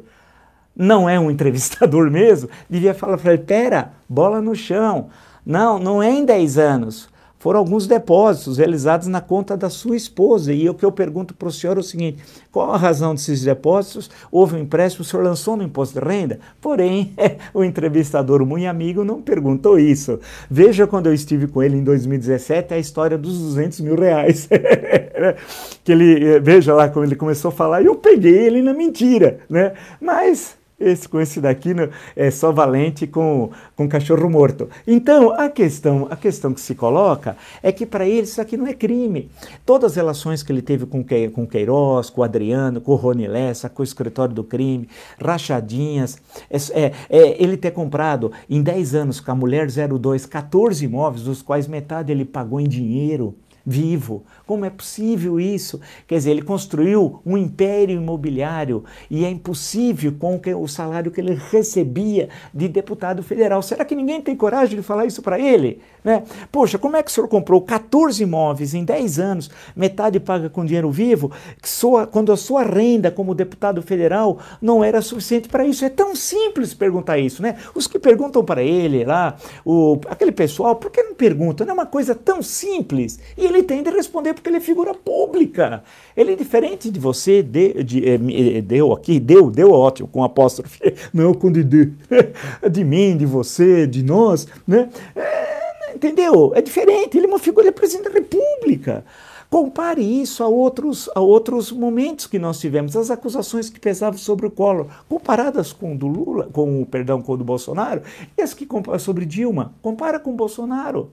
não 0.73 1.09
é 1.09 1.19
um 1.19 1.29
entrevistador 1.29 2.09
mesmo, 2.09 2.49
devia 2.69 2.93
falar 2.93 3.17
para 3.17 3.33
ele, 3.33 3.43
pera, 3.43 3.91
bola 4.07 4.41
no 4.41 4.55
chão. 4.55 5.09
Não, 5.45 5.77
não 5.77 6.01
é 6.01 6.09
em 6.09 6.23
10 6.23 6.57
anos 6.57 7.09
foram 7.45 7.59
alguns 7.59 7.85
depósitos 7.85 8.57
realizados 8.57 9.05
na 9.05 9.21
conta 9.21 9.55
da 9.55 9.69
sua 9.69 9.95
esposa. 9.95 10.51
E 10.51 10.67
o 10.67 10.73
que 10.73 10.83
eu 10.83 10.91
pergunto 10.91 11.35
para 11.35 11.47
o 11.47 11.51
senhor 11.51 11.77
é 11.77 11.79
o 11.79 11.83
seguinte: 11.83 12.23
qual 12.51 12.73
a 12.73 12.77
razão 12.77 13.13
desses 13.13 13.43
depósitos? 13.43 14.09
Houve 14.31 14.55
um 14.55 14.59
empréstimo, 14.61 15.03
o 15.03 15.05
senhor 15.05 15.21
lançou 15.21 15.55
no 15.55 15.61
imposto 15.61 15.99
de 15.99 16.03
renda? 16.03 16.39
Porém, 16.59 17.13
o 17.53 17.63
entrevistador 17.63 18.43
muito 18.43 18.65
amigo 18.65 19.03
não 19.03 19.21
perguntou 19.21 19.77
isso. 19.77 20.19
Veja 20.49 20.87
quando 20.87 21.05
eu 21.05 21.13
estive 21.13 21.45
com 21.45 21.61
ele 21.61 21.77
em 21.77 21.83
2017 21.83 22.73
a 22.73 22.79
história 22.79 23.15
dos 23.15 23.37
200 23.37 23.79
mil 23.81 23.95
reais. 23.95 24.49
que 25.85 25.91
ele, 25.91 26.25
eh, 26.25 26.39
veja 26.39 26.73
lá 26.73 26.89
como 26.89 27.05
ele 27.05 27.15
começou 27.15 27.49
a 27.49 27.51
falar, 27.51 27.83
e 27.83 27.85
eu 27.85 27.95
peguei 27.95 28.39
ele 28.39 28.63
na 28.63 28.73
mentira, 28.73 29.41
né? 29.47 29.73
Mas 30.01 30.57
esse 30.79 31.07
com 31.07 31.19
esse 31.21 31.39
daqui 31.39 31.73
né, 31.73 31.89
é 32.15 32.29
só 32.29 32.51
valente 32.51 33.07
com, 33.07 33.49
com 33.75 33.87
cachorro 33.87 34.29
morto. 34.29 34.69
Então, 34.85 35.31
a 35.33 35.49
questão, 35.49 36.07
a 36.09 36.15
questão 36.15 36.53
que 36.53 36.59
se 36.59 36.75
coloca 36.75 37.37
é 37.63 37.71
que 37.71 37.85
para 37.85 38.05
ele 38.05 38.23
isso 38.23 38.41
aqui 38.41 38.57
não 38.57 38.67
é 38.67 38.73
crime. 38.73 39.29
Todas 39.65 39.91
as 39.91 39.95
relações 39.95 40.43
que 40.43 40.51
ele 40.51 40.61
teve 40.61 40.85
com, 40.85 41.03
com 41.33 41.47
Queiroz, 41.47 42.09
com 42.09 42.23
Adriano, 42.23 42.81
com 42.81 42.95
Rony 42.95 43.27
Lessa, 43.27 43.69
com 43.69 43.81
o 43.81 43.85
escritório 43.85 44.35
do 44.35 44.43
crime, 44.43 44.89
rachadinhas, 45.19 46.17
é, 46.49 46.57
é, 46.73 46.91
é, 47.09 47.43
ele 47.43 47.57
ter 47.57 47.71
comprado 47.71 48.31
em 48.49 48.61
10 48.61 48.95
anos 48.95 49.19
com 49.19 49.31
a 49.31 49.35
mulher 49.35 49.67
02 49.67 50.25
14 50.25 50.83
imóveis, 50.83 51.23
dos 51.23 51.41
quais 51.41 51.67
metade 51.67 52.11
ele 52.11 52.25
pagou 52.25 52.59
em 52.59 52.67
dinheiro 52.67 53.35
vivo. 53.65 54.23
Como 54.45 54.63
é 54.63 54.69
possível 54.69 55.39
isso? 55.39 55.81
Quer 56.07 56.15
dizer, 56.15 56.31
ele 56.31 56.41
construiu 56.41 57.19
um 57.25 57.37
império 57.37 57.95
imobiliário 57.95 58.83
e 59.09 59.25
é 59.25 59.29
impossível 59.29 60.13
com 60.19 60.39
o 60.61 60.67
salário 60.67 61.11
que 61.11 61.19
ele 61.19 61.39
recebia 61.51 62.29
de 62.53 62.67
deputado 62.67 63.23
federal. 63.23 63.61
Será 63.61 63.83
que 63.83 63.95
ninguém 63.95 64.21
tem 64.21 64.35
coragem 64.35 64.77
de 64.77 64.83
falar 64.83 65.05
isso 65.05 65.21
para 65.21 65.39
ele? 65.39 65.81
Né? 66.03 66.23
Poxa, 66.51 66.77
como 66.77 66.95
é 66.95 67.01
que 67.01 67.09
o 67.09 67.13
senhor 67.13 67.27
comprou 67.27 67.61
14 67.61 68.21
imóveis 68.21 68.75
em 68.75 68.83
10 68.83 69.19
anos, 69.19 69.49
metade 69.75 70.19
paga 70.19 70.49
com 70.49 70.63
dinheiro 70.63 70.91
vivo, 70.91 71.31
sua, 71.63 72.05
quando 72.05 72.31
a 72.31 72.37
sua 72.37 72.61
renda 72.61 73.09
como 73.09 73.33
deputado 73.33 73.81
federal 73.81 74.37
não 74.61 74.83
era 74.83 75.01
suficiente 75.01 75.49
para 75.49 75.65
isso? 75.65 75.83
É 75.83 75.89
tão 75.89 76.15
simples 76.15 76.75
perguntar 76.75 77.17
isso, 77.17 77.41
né? 77.41 77.57
Os 77.73 77.87
que 77.87 77.97
perguntam 77.97 78.43
para 78.43 78.61
ele 78.61 79.03
lá, 79.03 79.35
o, 79.65 79.99
aquele 80.07 80.31
pessoal, 80.31 80.75
por 80.75 80.91
que 80.91 81.01
não 81.01 81.15
perguntam? 81.15 81.65
Não 81.65 81.71
é 81.71 81.77
uma 81.77 81.85
coisa 81.87 82.13
tão 82.13 82.43
simples. 82.43 83.19
E 83.35 83.43
ele 83.43 83.54
tem 83.63 83.83
de 83.83 83.89
responder 83.89 84.33
porque 84.33 84.49
ele 84.49 84.57
é 84.57 84.61
figura 84.61 84.93
pública. 84.93 85.83
Ele 86.15 86.33
é 86.33 86.35
diferente 86.35 86.89
de 86.89 86.99
você, 86.99 87.43
de, 87.43 87.83
de, 87.83 88.17
de, 88.17 88.61
deu 88.61 88.91
aqui, 88.93 89.19
deu, 89.19 89.49
deu 89.49 89.71
ótimo, 89.71 90.07
com 90.07 90.23
apóstrofe, 90.23 90.79
não 91.13 91.33
com 91.33 91.51
de, 91.51 91.63
de, 91.63 91.93
de 92.71 92.83
mim, 92.83 93.17
de 93.17 93.25
você, 93.25 93.85
de 93.85 94.03
nós, 94.03 94.47
né? 94.67 94.89
É, 95.15 95.93
entendeu? 95.95 96.51
É 96.55 96.61
diferente, 96.61 97.17
ele 97.17 97.25
é 97.25 97.29
uma 97.29 97.39
figura, 97.39 97.63
ele 97.63 97.69
é 97.69 97.71
presidente 97.71 98.09
da 98.09 98.11
república. 98.11 99.05
Compare 99.49 100.01
isso 100.01 100.43
a 100.43 100.47
outros, 100.47 101.09
a 101.15 101.19
outros 101.19 101.71
momentos 101.71 102.27
que 102.27 102.39
nós 102.39 102.59
tivemos, 102.59 102.95
as 102.95 103.11
acusações 103.11 103.69
que 103.69 103.79
pesavam 103.79 104.17
sobre 104.17 104.47
o 104.47 104.51
Collor, 104.51 104.87
comparadas 105.07 105.71
com 105.71 105.93
o 105.93 105.97
do 105.97 106.07
Lula, 106.07 106.49
com 106.51 106.81
o 106.81 106.85
perdão, 106.85 107.21
com 107.21 107.33
o 107.33 107.37
do 107.37 107.43
Bolsonaro, 107.43 108.01
e 108.37 108.41
as 108.41 108.53
que 108.53 108.67
sobre 108.99 109.25
Dilma, 109.25 109.73
compara 109.81 110.19
com 110.19 110.31
o 110.31 110.35
Bolsonaro. 110.35 111.11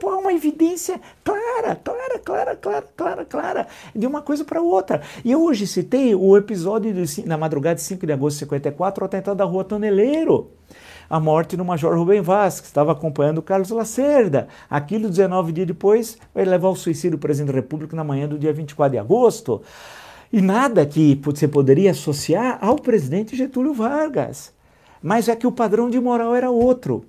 Pô, 0.00 0.10
é 0.12 0.16
uma 0.16 0.32
evidência 0.32 0.98
clara, 1.22 1.76
clara, 1.76 2.18
clara, 2.18 2.56
clara, 2.56 2.86
clara, 2.96 3.24
clara, 3.26 3.66
de 3.94 4.06
uma 4.06 4.22
coisa 4.22 4.44
para 4.44 4.62
outra. 4.62 5.02
E 5.22 5.30
eu 5.30 5.42
hoje 5.42 5.66
citei 5.66 6.14
o 6.14 6.36
episódio 6.36 6.92
de, 6.92 7.26
na 7.26 7.36
madrugada 7.36 7.74
de 7.76 7.82
5 7.82 8.06
de 8.06 8.12
agosto 8.12 8.36
de 8.36 8.40
54, 8.40 9.04
o 9.04 9.06
atentado 9.06 9.36
da 9.36 9.44
rua 9.44 9.62
Toneleiro 9.62 10.50
a 11.10 11.18
morte 11.18 11.56
do 11.56 11.64
Major 11.64 11.92
Rubem 11.98 12.20
Vaz, 12.20 12.60
que 12.60 12.66
estava 12.68 12.92
acompanhando 12.92 13.42
Carlos 13.42 13.70
Lacerda. 13.70 14.46
Aquilo, 14.70 15.08
19 15.08 15.50
dias 15.50 15.66
depois, 15.66 16.16
vai 16.32 16.44
levar 16.44 16.68
ao 16.68 16.76
suicídio 16.76 17.18
do 17.18 17.18
presidente 17.18 17.48
da 17.48 17.54
República 17.54 17.96
na 17.96 18.04
manhã 18.04 18.28
do 18.28 18.38
dia 18.38 18.52
24 18.52 18.92
de 18.92 18.98
agosto. 18.98 19.60
E 20.32 20.40
nada 20.40 20.86
que 20.86 21.20
você 21.20 21.48
poderia 21.48 21.90
associar 21.90 22.58
ao 22.62 22.76
presidente 22.76 23.34
Getúlio 23.34 23.74
Vargas. 23.74 24.52
Mas 25.02 25.28
é 25.28 25.34
que 25.34 25.48
o 25.48 25.52
padrão 25.52 25.90
de 25.90 25.98
moral 25.98 26.36
era 26.36 26.48
outro. 26.48 27.04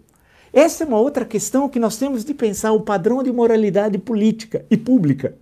Essa 0.53 0.83
é 0.83 0.87
uma 0.87 0.99
outra 0.99 1.23
questão 1.23 1.69
que 1.69 1.79
nós 1.79 1.97
temos 1.97 2.25
de 2.25 2.33
pensar, 2.33 2.71
o 2.71 2.81
padrão 2.81 3.23
de 3.23 3.31
moralidade 3.31 3.97
política 3.97 4.65
e 4.69 4.75
pública. 4.75 5.35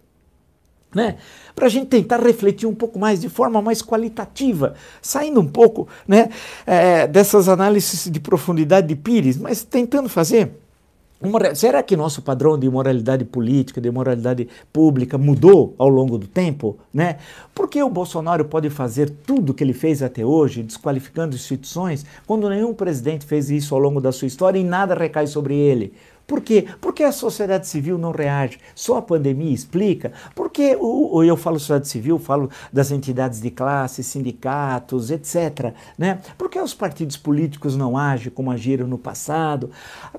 Né? 0.93 1.17
Para 1.55 1.67
a 1.67 1.69
gente 1.69 1.87
tentar 1.87 2.19
refletir 2.19 2.67
um 2.67 2.73
pouco 2.73 2.97
mais, 2.97 3.19
de 3.19 3.29
forma 3.29 3.61
mais 3.61 3.81
qualitativa, 3.81 4.73
saindo 5.01 5.39
um 5.39 5.47
pouco 5.47 5.87
né, 6.07 6.29
é, 6.65 7.07
dessas 7.07 7.47
análises 7.47 8.09
de 8.09 8.19
profundidade 8.19 8.87
de 8.87 8.95
Pires, 8.95 9.37
mas 9.37 9.63
tentando 9.63 10.09
fazer 10.09 10.51
uma, 11.21 11.53
será 11.53 11.84
que 11.84 11.97
nosso 11.97 12.21
padrão 12.21 12.58
de 12.58 12.69
moralidade 12.69 13.25
política, 13.25 13.82
de 13.82 13.91
moralidade 13.91 14.47
pública 14.71 15.17
mudou 15.17 15.75
ao 15.77 15.89
longo 15.89 16.17
do 16.17 16.27
tempo? 16.27 16.77
Né? 16.93 17.17
Por 17.53 17.67
que 17.67 17.84
o 17.84 17.89
Bolsonaro 17.89 18.45
pode 18.45 18.69
fazer 18.69 19.10
tudo 19.10 19.49
o 19.49 19.53
que 19.53 19.62
ele 19.62 19.73
fez 19.73 20.01
até 20.01 20.25
hoje, 20.25 20.63
desqualificando 20.63 21.36
instituições, 21.36 22.05
quando 22.25 22.49
nenhum 22.49 22.73
presidente 22.73 23.25
fez 23.25 23.49
isso 23.49 23.75
ao 23.75 23.82
longo 23.82 23.99
da 23.99 24.13
sua 24.13 24.27
história 24.27 24.58
e 24.58 24.63
nada 24.63 24.95
recai 24.95 25.27
sobre 25.27 25.55
ele? 25.55 25.93
Por 26.29 26.41
quê? 26.41 26.67
Porque 26.79 27.01
a 27.01 27.11
sociedade 27.11 27.65
civil 27.65 27.97
não 27.97 28.11
reage. 28.11 28.59
Só 28.75 28.97
a 28.97 29.01
pandemia 29.01 29.51
explica. 29.51 30.13
Porque 30.35 30.77
o, 30.79 31.23
eu 31.23 31.35
falo 31.35 31.57
sociedade 31.57 31.87
civil, 31.87 32.19
falo 32.19 32.51
das 32.71 32.91
entidades 32.91 33.41
de 33.41 33.49
classe, 33.49 34.03
sindicatos, 34.03 35.09
etc. 35.09 35.73
Né? 35.97 36.19
Porque 36.37 36.59
os 36.59 36.75
partidos 36.75 37.17
políticos 37.17 37.75
não 37.75 37.97
agem 37.97 38.31
como 38.31 38.51
agiram 38.51 38.85
no 38.85 38.99
passado? 38.99 39.71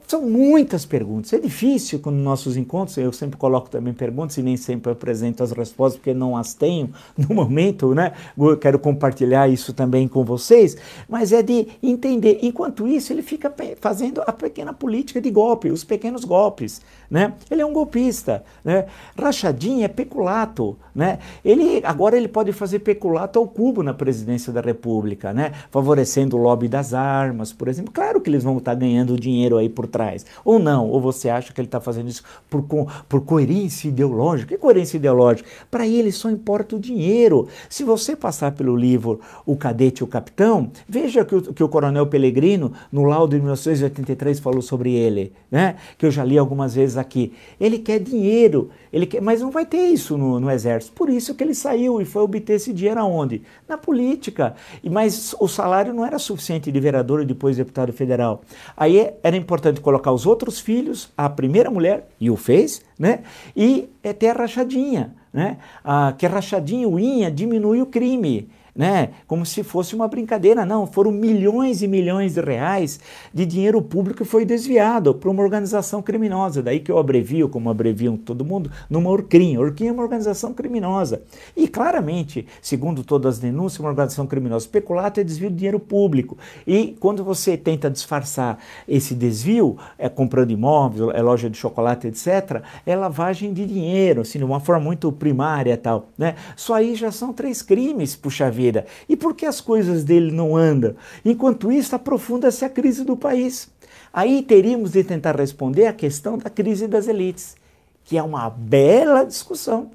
São 0.09 0.29
muitas 0.29 0.85
perguntas. 0.85 1.33
É 1.33 1.39
difícil 1.39 2.01
quando 2.01 2.17
nossos 2.17 2.57
encontros, 2.57 2.97
eu 2.97 3.13
sempre 3.13 3.37
coloco 3.37 3.71
também 3.71 3.95
perguntas 3.95 4.37
e 4.37 4.43
nem 4.43 4.57
sempre 4.57 4.91
apresento 4.91 5.45
as 5.45 5.53
respostas 5.53 6.01
porque 6.01 6.13
não 6.13 6.37
as 6.37 6.55
tenho 6.55 6.91
no 7.17 7.33
momento, 7.33 7.95
né? 7.95 8.15
Eu 8.37 8.57
quero 8.57 8.81
compartilhar 8.81 9.49
isso 9.49 9.73
também 9.73 10.09
com 10.09 10.25
vocês, 10.25 10.77
mas 11.09 11.31
é 11.33 11.41
de 11.41 11.69
entender. 11.81 12.41
Enquanto 12.43 12.89
isso, 12.89 13.13
ele 13.13 13.23
fica 13.23 13.55
fazendo 13.81 14.21
a 14.27 14.33
pequena 14.33 14.73
política 14.73 15.21
de 15.21 15.31
golpe, 15.31 15.71
os 15.71 15.85
golpes. 16.25 16.81
Né? 17.11 17.35
Ele 17.51 17.61
é 17.61 17.67
um 17.67 17.73
golpista. 17.73 18.45
Né? 18.65 18.87
Rachadinha 19.19 19.87
é 19.87 19.89
peculato. 19.89 20.77
Né? 20.95 21.19
Ele, 21.45 21.81
agora 21.85 22.17
ele 22.17 22.29
pode 22.29 22.53
fazer 22.53 22.79
peculato 22.79 23.39
ao 23.39 23.49
cubo 23.49 23.83
na 23.83 23.93
presidência 23.93 24.53
da 24.53 24.61
República, 24.61 25.33
né? 25.33 25.53
favorecendo 25.71 26.37
o 26.37 26.41
lobby 26.41 26.69
das 26.69 26.95
armas, 26.95 27.53
por 27.53 27.67
exemplo. 27.67 27.93
Claro 27.93 28.21
que 28.21 28.31
eles 28.31 28.45
vão 28.45 28.59
estar 28.59 28.75
ganhando 28.75 29.19
dinheiro 29.19 29.57
aí 29.57 29.69
por 29.69 29.89
trás. 29.89 30.25
Ou 30.45 30.59
não, 30.59 30.89
ou 30.89 31.01
você 31.01 31.29
acha 31.29 31.53
que 31.53 31.61
ele 31.61 31.67
está 31.67 31.81
fazendo 31.81 32.09
isso 32.09 32.23
por, 32.49 32.65
por 33.09 33.21
coerência 33.23 33.89
ideológica? 33.89 34.55
Que 34.55 34.59
coerência 34.59 34.97
ideológica? 34.97 35.49
Para 35.71 35.87
ele 35.87 36.13
só 36.13 36.31
importa 36.31 36.77
o 36.77 36.81
dinheiro. 36.81 37.49
Se 37.69 37.83
você 37.83 38.15
passar 38.15 38.53
pelo 38.53 38.77
livro 38.77 39.21
O 39.45 39.57
Cadete 39.57 40.03
e 40.03 40.05
o 40.05 40.07
Capitão, 40.07 40.71
veja 40.89 41.25
que 41.25 41.35
o, 41.35 41.43
que 41.53 41.65
o 41.65 41.69
Coronel 41.69 42.07
Pellegrino, 42.07 42.73
no 42.93 43.05
laudo 43.05 43.35
de 43.35 43.41
1983, 43.43 44.39
falou 44.39 44.63
sobre 44.63 44.93
ele. 44.93 45.33
Né? 45.51 45.77
Que 45.99 46.07
eu 46.07 46.11
já 46.11 46.25
li 46.25 46.39
algumas 46.39 46.75
vezes 46.75 46.97
aqui. 46.97 47.33
Ele 47.61 47.79
quer 47.79 47.99
dinheiro, 47.99 48.71
ele 48.93 49.07
quer, 49.07 49.21
mas 49.21 49.41
não 49.41 49.51
vai 49.51 49.65
ter 49.65 49.89
isso 49.89 50.17
no, 50.17 50.41
no 50.41 50.51
exército. 50.51 50.93
Por 50.93 51.09
isso 51.09 51.35
que 51.35 51.45
ele 51.45 51.55
saiu 51.55 52.01
e 52.01 52.05
foi 52.05 52.23
obter 52.23 52.55
esse 52.55 52.73
dinheiro 52.73 53.01
aonde? 53.01 53.43
Na 53.69 53.79
política. 53.79 54.55
Mas 54.91 55.35
o 55.39 55.49
salário 55.49 55.93
não 55.93 56.05
era 56.05 56.19
suficiente 56.19 56.71
de 56.71 56.81
vereador 56.81 57.23
e 57.23 57.25
depois 57.25 57.57
deputado 57.57 57.93
federal. 57.93 58.43
Aí 58.77 59.11
era 59.23 59.37
importante 59.37 59.81
colocar 59.81 60.13
os 60.13 60.27
outros 60.27 60.61
filhos, 60.61 61.11
a 61.17 61.29
primeira 61.29 61.71
mulher, 61.71 62.09
e 62.21 62.31
o 62.31 62.37
fez, 62.37 62.83
né? 62.99 63.21
E 63.57 63.89
é 64.03 64.13
ter 64.13 64.29
a 64.29 64.33
rachadinha. 64.33 65.15
Né? 65.33 65.59
Ah, 65.85 66.13
que 66.19 66.27
a 66.27 66.29
rachadinha, 66.29 66.89
o 66.89 66.99
INHA, 66.99 67.31
diminui 67.31 67.81
o 67.81 67.87
crime 67.87 68.49
né? 68.75 69.11
Como 69.27 69.45
se 69.45 69.63
fosse 69.63 69.95
uma 69.95 70.09
brincadeira. 70.09 70.65
Não, 70.65 70.87
foram 70.87 71.11
milhões 71.11 71.83
e 71.83 71.89
milhões 71.89 72.35
de 72.35 72.41
reais 72.41 73.01
de 73.33 73.45
dinheiro 73.45 73.81
público 73.83 74.19
que 74.19 74.25
foi 74.25 74.45
desviado 74.45 75.15
para 75.15 75.31
uma 75.31 75.43
organização 75.43 76.03
criminosa. 76.03 76.63
Daí 76.63 76.81
que 76.81 76.91
eu 76.91 76.99
abrevio, 76.99 77.49
como 77.49 77.71
abreviam 77.71 78.17
todo 78.17 78.45
mundo, 78.45 78.71
numa 78.89 79.11
Orcrim. 79.11 79.57
Orcrim 79.57 79.89
é 79.89 79.93
uma 79.93 80.03
organização 80.03 80.53
criminosa. 80.53 81.23
E 81.57 81.69
claramente, 81.69 82.47
segundo 82.61 83.05
todas 83.05 83.35
as 83.35 83.41
denúncias, 83.41 83.81
uma 83.81 83.89
organização 83.89 84.27
criminosa. 84.27 84.69
Peculato 84.69 85.21
é 85.21 85.25
desvio 85.25 85.51
de 85.51 85.57
dinheiro 85.57 85.81
público. 85.81 86.37
E 86.67 86.97
quando 87.01 87.25
você 87.25 87.57
tenta 87.57 87.91
disfarçar 87.91 88.59
esse 88.89 89.15
desvio, 89.15 89.77
é 89.99 90.09
comprando 90.09 90.51
imóveis, 90.51 91.15
é 91.15 91.23
loja 91.23 91.49
de 91.49 91.57
chocolate, 91.57 92.07
etc., 92.07 92.63
é 92.87 92.97
lavagem 92.97 93.53
de 93.53 93.67
dinheiro, 93.67 94.23
assim, 94.23 94.39
de 94.39 94.45
uma 94.45 94.61
forma 94.61 94.85
muito 94.85 95.11
primária 95.13 95.77
tal. 95.77 96.09
Né? 96.17 96.35
Só 96.57 96.75
aí 96.75 96.95
já 96.95 97.11
são 97.11 97.33
três 97.33 97.63
crimes, 97.63 98.17
puxa 98.17 98.51
vida 98.51 98.60
E 99.09 99.17
por 99.17 99.35
que 99.35 99.47
as 99.47 99.61
coisas 99.61 100.05
dele 100.05 100.31
não 100.31 100.57
andam? 100.57 100.95
Enquanto 101.25 101.73
isso, 101.73 101.95
aprofunda-se 101.95 102.65
a 102.65 102.69
crise 102.69 103.05
do 103.05 103.17
país. 103.17 103.71
Aí 104.13 104.43
teríamos 104.43 104.93
de 104.93 105.05
tentar 105.05 105.37
responder 105.37 105.87
à 105.87 105.93
questão 105.93 106.37
da 106.37 106.51
crise 106.51 106.89
das 106.89 107.07
elites, 107.07 107.57
que 108.05 108.19
é 108.19 108.23
uma 108.23 108.51
bela 108.51 109.25
discussão. 109.25 109.91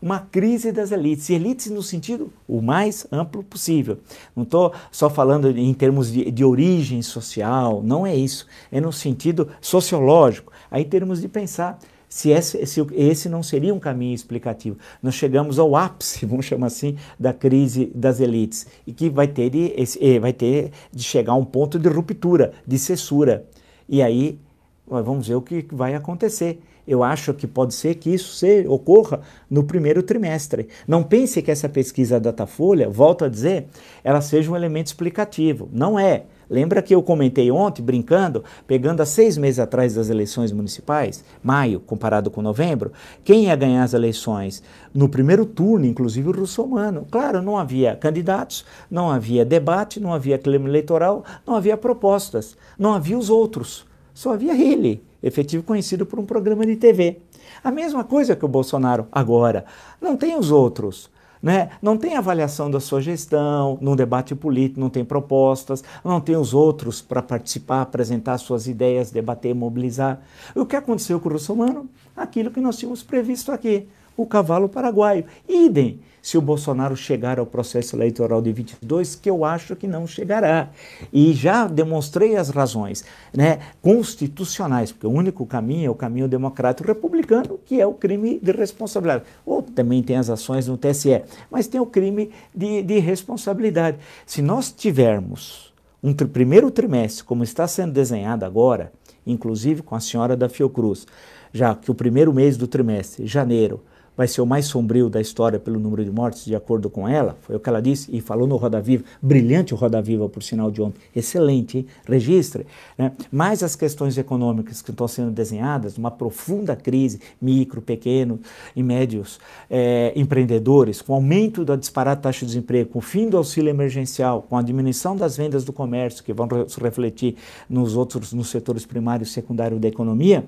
Uma 0.00 0.20
crise 0.20 0.70
das 0.70 0.92
elites, 0.92 1.28
e 1.28 1.34
elites 1.34 1.66
no 1.70 1.82
sentido 1.82 2.32
o 2.46 2.62
mais 2.62 3.04
amplo 3.10 3.42
possível. 3.42 3.98
Não 4.34 4.44
estou 4.44 4.72
só 4.92 5.10
falando 5.10 5.50
em 5.50 5.74
termos 5.74 6.12
de, 6.12 6.30
de 6.30 6.44
origem 6.44 7.02
social, 7.02 7.82
não 7.82 8.06
é 8.06 8.14
isso. 8.14 8.46
É 8.70 8.80
no 8.80 8.92
sentido 8.92 9.48
sociológico. 9.60 10.52
Aí 10.70 10.84
teremos 10.84 11.20
de 11.20 11.26
pensar 11.26 11.80
se 12.08 12.30
esse, 12.30 12.64
se 12.66 12.86
esse 12.92 13.28
não 13.28 13.42
seria 13.42 13.74
um 13.74 13.78
caminho 13.78 14.14
explicativo. 14.14 14.78
Nós 15.02 15.14
chegamos 15.14 15.58
ao 15.58 15.76
ápice, 15.76 16.24
vamos 16.26 16.46
chamar 16.46 16.68
assim, 16.68 16.96
da 17.18 17.32
crise 17.32 17.92
das 17.94 18.20
elites, 18.20 18.66
e 18.86 18.92
que 18.92 19.10
vai 19.10 19.28
ter 19.28 19.54
esse, 19.76 19.98
eh, 20.02 20.18
vai 20.18 20.32
ter 20.32 20.72
de 20.92 21.02
chegar 21.02 21.32
a 21.32 21.36
um 21.36 21.44
ponto 21.44 21.78
de 21.78 21.88
ruptura, 21.88 22.52
de 22.66 22.78
cessura. 22.78 23.46
E 23.88 24.02
aí, 24.02 24.38
vamos 24.86 25.28
ver 25.28 25.34
o 25.34 25.42
que 25.42 25.66
vai 25.70 25.94
acontecer. 25.94 26.60
Eu 26.88 27.04
acho 27.04 27.34
que 27.34 27.46
pode 27.46 27.74
ser 27.74 27.96
que 27.96 28.08
isso 28.08 28.32
se, 28.32 28.66
ocorra 28.66 29.20
no 29.50 29.62
primeiro 29.62 30.02
trimestre. 30.02 30.68
Não 30.86 31.02
pense 31.02 31.42
que 31.42 31.50
essa 31.50 31.68
pesquisa 31.68 32.18
Datafolha, 32.18 32.88
volto 32.88 33.26
a 33.26 33.28
dizer, 33.28 33.66
ela 34.02 34.22
seja 34.22 34.50
um 34.50 34.56
elemento 34.56 34.86
explicativo. 34.86 35.68
Não 35.70 35.98
é. 35.98 36.24
Lembra 36.48 36.80
que 36.80 36.94
eu 36.94 37.02
comentei 37.02 37.50
ontem, 37.50 37.82
brincando, 37.82 38.42
pegando 38.66 39.02
há 39.02 39.04
seis 39.06 39.36
meses 39.36 39.58
atrás 39.58 39.94
das 39.94 40.08
eleições 40.08 40.50
municipais, 40.50 41.22
maio 41.42 41.78
comparado 41.78 42.30
com 42.30 42.40
novembro, 42.40 42.90
quem 43.22 43.44
ia 43.44 43.56
ganhar 43.56 43.84
as 43.84 43.92
eleições? 43.92 44.62
No 44.94 45.10
primeiro 45.10 45.44
turno, 45.44 45.84
inclusive 45.84 46.26
o 46.26 46.32
russomano. 46.32 47.06
Claro, 47.10 47.42
não 47.42 47.58
havia 47.58 47.96
candidatos, 47.96 48.64
não 48.90 49.10
havia 49.10 49.44
debate, 49.44 50.00
não 50.00 50.14
havia 50.14 50.38
clima 50.38 50.66
eleitoral, 50.66 51.22
não 51.46 51.54
havia 51.54 51.76
propostas, 51.76 52.56
não 52.78 52.94
havia 52.94 53.18
os 53.18 53.28
outros, 53.28 53.84
só 54.14 54.32
havia 54.32 54.56
ele, 54.56 55.02
efetivo 55.22 55.62
conhecido 55.62 56.06
por 56.06 56.18
um 56.18 56.26
programa 56.26 56.64
de 56.64 56.76
TV. 56.76 57.18
A 57.62 57.70
mesma 57.70 58.04
coisa 58.04 58.36
que 58.36 58.44
o 58.44 58.48
Bolsonaro 58.48 59.06
agora. 59.10 59.64
Não 60.00 60.16
tem 60.16 60.36
os 60.36 60.50
outros. 60.50 61.10
Né? 61.40 61.70
Não 61.80 61.96
tem 61.96 62.16
avaliação 62.16 62.68
da 62.68 62.80
sua 62.80 63.00
gestão, 63.00 63.78
no 63.80 63.94
debate 63.94 64.34
político 64.34 64.80
não 64.80 64.90
tem 64.90 65.04
propostas, 65.04 65.84
não 66.04 66.20
tem 66.20 66.36
os 66.36 66.52
outros 66.52 67.00
para 67.00 67.22
participar, 67.22 67.82
apresentar 67.82 68.38
suas 68.38 68.66
ideias, 68.66 69.12
debater, 69.12 69.54
mobilizar. 69.54 70.20
O 70.52 70.66
que 70.66 70.74
aconteceu 70.74 71.20
com 71.20 71.28
o 71.28 71.32
Russomano? 71.32 71.88
Aquilo 72.16 72.50
que 72.50 72.60
nós 72.60 72.76
tínhamos 72.76 73.04
previsto 73.04 73.52
aqui, 73.52 73.88
o 74.18 74.26
cavalo 74.26 74.68
paraguaio. 74.68 75.24
Idem 75.48 76.00
se 76.20 76.36
o 76.36 76.42
Bolsonaro 76.42 76.96
chegar 76.96 77.38
ao 77.38 77.46
processo 77.46 77.96
eleitoral 77.96 78.42
de 78.42 78.52
22, 78.52 79.14
que 79.14 79.30
eu 79.30 79.44
acho 79.44 79.76
que 79.76 79.86
não 79.86 80.06
chegará. 80.06 80.68
E 81.12 81.32
já 81.32 81.66
demonstrei 81.66 82.36
as 82.36 82.50
razões 82.50 83.04
né, 83.32 83.60
constitucionais, 83.80 84.92
porque 84.92 85.06
o 85.06 85.10
único 85.10 85.46
caminho 85.46 85.86
é 85.86 85.90
o 85.90 85.94
caminho 85.94 86.28
democrático 86.28 86.88
republicano, 86.88 87.58
que 87.64 87.80
é 87.80 87.86
o 87.86 87.94
crime 87.94 88.38
de 88.42 88.52
responsabilidade. 88.52 89.24
Ou 89.46 89.62
também 89.62 90.02
tem 90.02 90.16
as 90.16 90.28
ações 90.28 90.66
no 90.66 90.76
TSE, 90.76 91.22
mas 91.50 91.68
tem 91.68 91.80
o 91.80 91.86
crime 91.86 92.30
de, 92.54 92.82
de 92.82 92.98
responsabilidade. 92.98 93.98
Se 94.26 94.42
nós 94.42 94.70
tivermos 94.70 95.72
um 96.02 96.12
tri 96.12 96.26
primeiro 96.28 96.70
trimestre, 96.70 97.24
como 97.24 97.42
está 97.42 97.66
sendo 97.66 97.92
desenhado 97.92 98.44
agora, 98.44 98.92
inclusive 99.26 99.82
com 99.82 99.94
a 99.94 100.00
senhora 100.00 100.36
da 100.36 100.48
Fiocruz, 100.48 101.06
já 101.52 101.74
que 101.74 101.90
o 101.90 101.94
primeiro 101.94 102.32
mês 102.32 102.56
do 102.56 102.66
trimestre, 102.66 103.26
janeiro, 103.26 103.82
vai 104.18 104.26
ser 104.26 104.40
o 104.40 104.46
mais 104.46 104.66
sombrio 104.66 105.08
da 105.08 105.20
história 105.20 105.60
pelo 105.60 105.78
número 105.78 106.04
de 106.04 106.10
mortes, 106.10 106.44
de 106.44 106.56
acordo 106.56 106.90
com 106.90 107.08
ela, 107.08 107.38
foi 107.42 107.54
o 107.54 107.60
que 107.60 107.68
ela 107.68 107.80
disse 107.80 108.10
e 108.12 108.20
falou 108.20 108.48
no 108.48 108.56
Roda 108.56 108.80
Viva, 108.80 109.04
brilhante 109.22 109.72
o 109.72 109.76
Roda 109.76 110.02
Viva, 110.02 110.28
por 110.28 110.42
sinal 110.42 110.72
de 110.72 110.82
ontem, 110.82 111.00
excelente, 111.14 111.78
hein? 111.78 111.86
registre. 112.04 112.66
Né? 112.98 113.12
Mas 113.30 113.62
as 113.62 113.76
questões 113.76 114.18
econômicas 114.18 114.82
que 114.82 114.90
estão 114.90 115.06
sendo 115.06 115.30
desenhadas, 115.30 115.96
uma 115.96 116.10
profunda 116.10 116.74
crise, 116.74 117.20
micro, 117.40 117.80
pequeno 117.80 118.40
e 118.74 118.82
médios 118.82 119.38
é, 119.70 120.12
empreendedores, 120.16 121.00
com 121.00 121.14
aumento 121.14 121.64
da 121.64 121.76
disparada 121.76 122.20
taxa 122.20 122.40
de 122.40 122.46
desemprego, 122.46 122.90
com 122.90 122.98
o 122.98 123.02
fim 123.02 123.28
do 123.28 123.36
auxílio 123.36 123.70
emergencial, 123.70 124.42
com 124.42 124.56
a 124.56 124.62
diminuição 124.62 125.14
das 125.14 125.36
vendas 125.36 125.62
do 125.62 125.72
comércio, 125.72 126.24
que 126.24 126.32
vão 126.32 126.48
se 126.66 126.80
refletir 126.80 127.36
nos 127.70 127.94
outros, 127.94 128.32
nos 128.32 128.48
setores 128.48 128.84
primário 128.84 129.22
e 129.22 129.26
secundário 129.26 129.78
da 129.78 129.86
economia, 129.86 130.44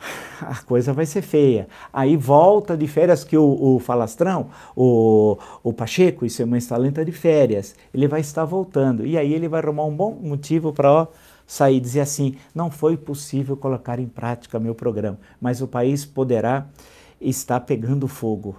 a 0.40 0.56
coisa 0.62 0.92
vai 0.92 1.06
ser 1.06 1.22
feia. 1.22 1.68
Aí 1.92 2.16
volta 2.16 2.76
de 2.76 2.86
férias 2.86 3.24
que 3.24 3.36
o, 3.36 3.76
o 3.76 3.78
falastrão, 3.78 4.48
o, 4.76 5.38
o 5.62 5.72
Pacheco 5.72 6.24
e 6.24 6.30
seu 6.30 6.46
mãe 6.46 6.58
está 6.58 6.76
lenta 6.76 7.04
de 7.04 7.12
férias, 7.12 7.74
ele 7.92 8.06
vai 8.06 8.20
estar 8.20 8.44
voltando. 8.44 9.06
E 9.06 9.18
aí 9.18 9.32
ele 9.32 9.48
vai 9.48 9.60
arrumar 9.60 9.84
um 9.84 9.94
bom 9.94 10.12
motivo 10.12 10.72
para 10.72 11.08
sair 11.46 11.76
e 11.76 11.80
dizer 11.80 12.00
assim: 12.00 12.36
não 12.54 12.70
foi 12.70 12.96
possível 12.96 13.56
colocar 13.56 13.98
em 13.98 14.06
prática 14.06 14.58
meu 14.58 14.74
programa, 14.74 15.18
mas 15.40 15.60
o 15.60 15.68
país 15.68 16.04
poderá 16.04 16.66
estar 17.20 17.60
pegando 17.60 18.06
fogo, 18.06 18.56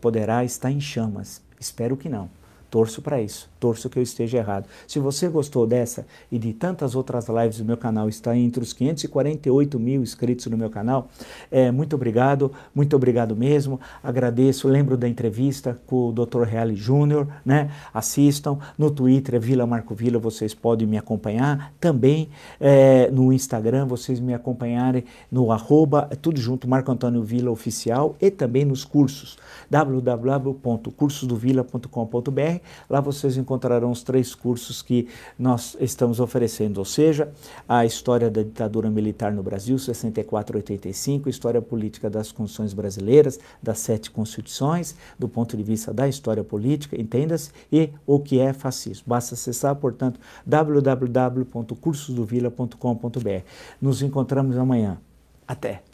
poderá 0.00 0.44
estar 0.44 0.70
em 0.70 0.80
chamas. 0.80 1.42
Espero 1.58 1.96
que 1.96 2.08
não. 2.08 2.28
Torço 2.72 3.00
para 3.02 3.20
isso, 3.20 3.50
torço 3.60 3.90
que 3.90 3.98
eu 3.98 4.02
esteja 4.02 4.38
errado. 4.38 4.66
Se 4.88 4.98
você 4.98 5.28
gostou 5.28 5.66
dessa 5.66 6.06
e 6.30 6.38
de 6.38 6.54
tantas 6.54 6.94
outras 6.94 7.28
lives 7.28 7.58
do 7.58 7.66
meu 7.66 7.76
canal, 7.76 8.08
está 8.08 8.34
entre 8.34 8.62
os 8.62 8.72
548 8.72 9.78
mil 9.78 10.02
inscritos 10.02 10.46
no 10.46 10.56
meu 10.56 10.70
canal, 10.70 11.10
é, 11.50 11.70
muito 11.70 11.94
obrigado, 11.94 12.50
muito 12.74 12.96
obrigado 12.96 13.36
mesmo. 13.36 13.78
Agradeço, 14.02 14.68
lembro 14.68 14.96
da 14.96 15.06
entrevista 15.06 15.78
com 15.86 16.08
o 16.08 16.12
Dr. 16.12 16.44
Reale 16.44 16.74
Júnior, 16.74 17.28
né? 17.44 17.70
Assistam. 17.92 18.58
No 18.78 18.90
Twitter, 18.90 19.38
Vila 19.38 19.66
Marco 19.66 19.94
Vila, 19.94 20.18
vocês 20.18 20.54
podem 20.54 20.88
me 20.88 20.96
acompanhar. 20.96 21.74
Também 21.78 22.30
é, 22.58 23.10
no 23.10 23.34
Instagram, 23.34 23.84
vocês 23.84 24.18
me 24.18 24.32
acompanharem 24.32 25.04
no 25.30 25.52
arroba, 25.52 26.08
tudo 26.22 26.40
junto, 26.40 26.66
Marco 26.66 26.90
Antônio 26.90 27.22
Vila 27.22 27.50
Oficial 27.50 28.16
e 28.18 28.30
também 28.30 28.64
nos 28.64 28.82
cursos 28.82 29.36
www.cursosdovila.com.br 29.68 32.61
Lá 32.88 33.00
vocês 33.00 33.36
encontrarão 33.36 33.90
os 33.90 34.02
três 34.02 34.34
cursos 34.34 34.80
que 34.82 35.08
nós 35.38 35.76
estamos 35.80 36.20
oferecendo, 36.20 36.78
ou 36.78 36.84
seja, 36.84 37.32
a 37.68 37.84
história 37.84 38.30
da 38.30 38.42
ditadura 38.42 38.90
militar 38.90 39.32
no 39.32 39.42
Brasil, 39.42 39.78
64 39.78 40.56
a 40.56 40.58
85, 40.58 41.28
história 41.28 41.60
política 41.60 42.08
das 42.10 42.32
constituições 42.32 42.72
brasileiras, 42.72 43.38
das 43.62 43.78
sete 43.78 44.10
constituições, 44.10 44.96
do 45.18 45.28
ponto 45.28 45.54
de 45.56 45.62
vista 45.62 45.92
da 45.92 46.08
história 46.08 46.44
política, 46.44 47.00
entenda-se, 47.00 47.50
e 47.70 47.90
o 48.06 48.18
que 48.18 48.40
é 48.40 48.52
fascismo. 48.52 49.04
Basta 49.06 49.34
acessar, 49.34 49.76
portanto, 49.76 50.18
www.cursosdovila.com.br. 50.46 53.44
Nos 53.80 54.02
encontramos 54.02 54.56
amanhã. 54.56 54.98
Até! 55.46 55.91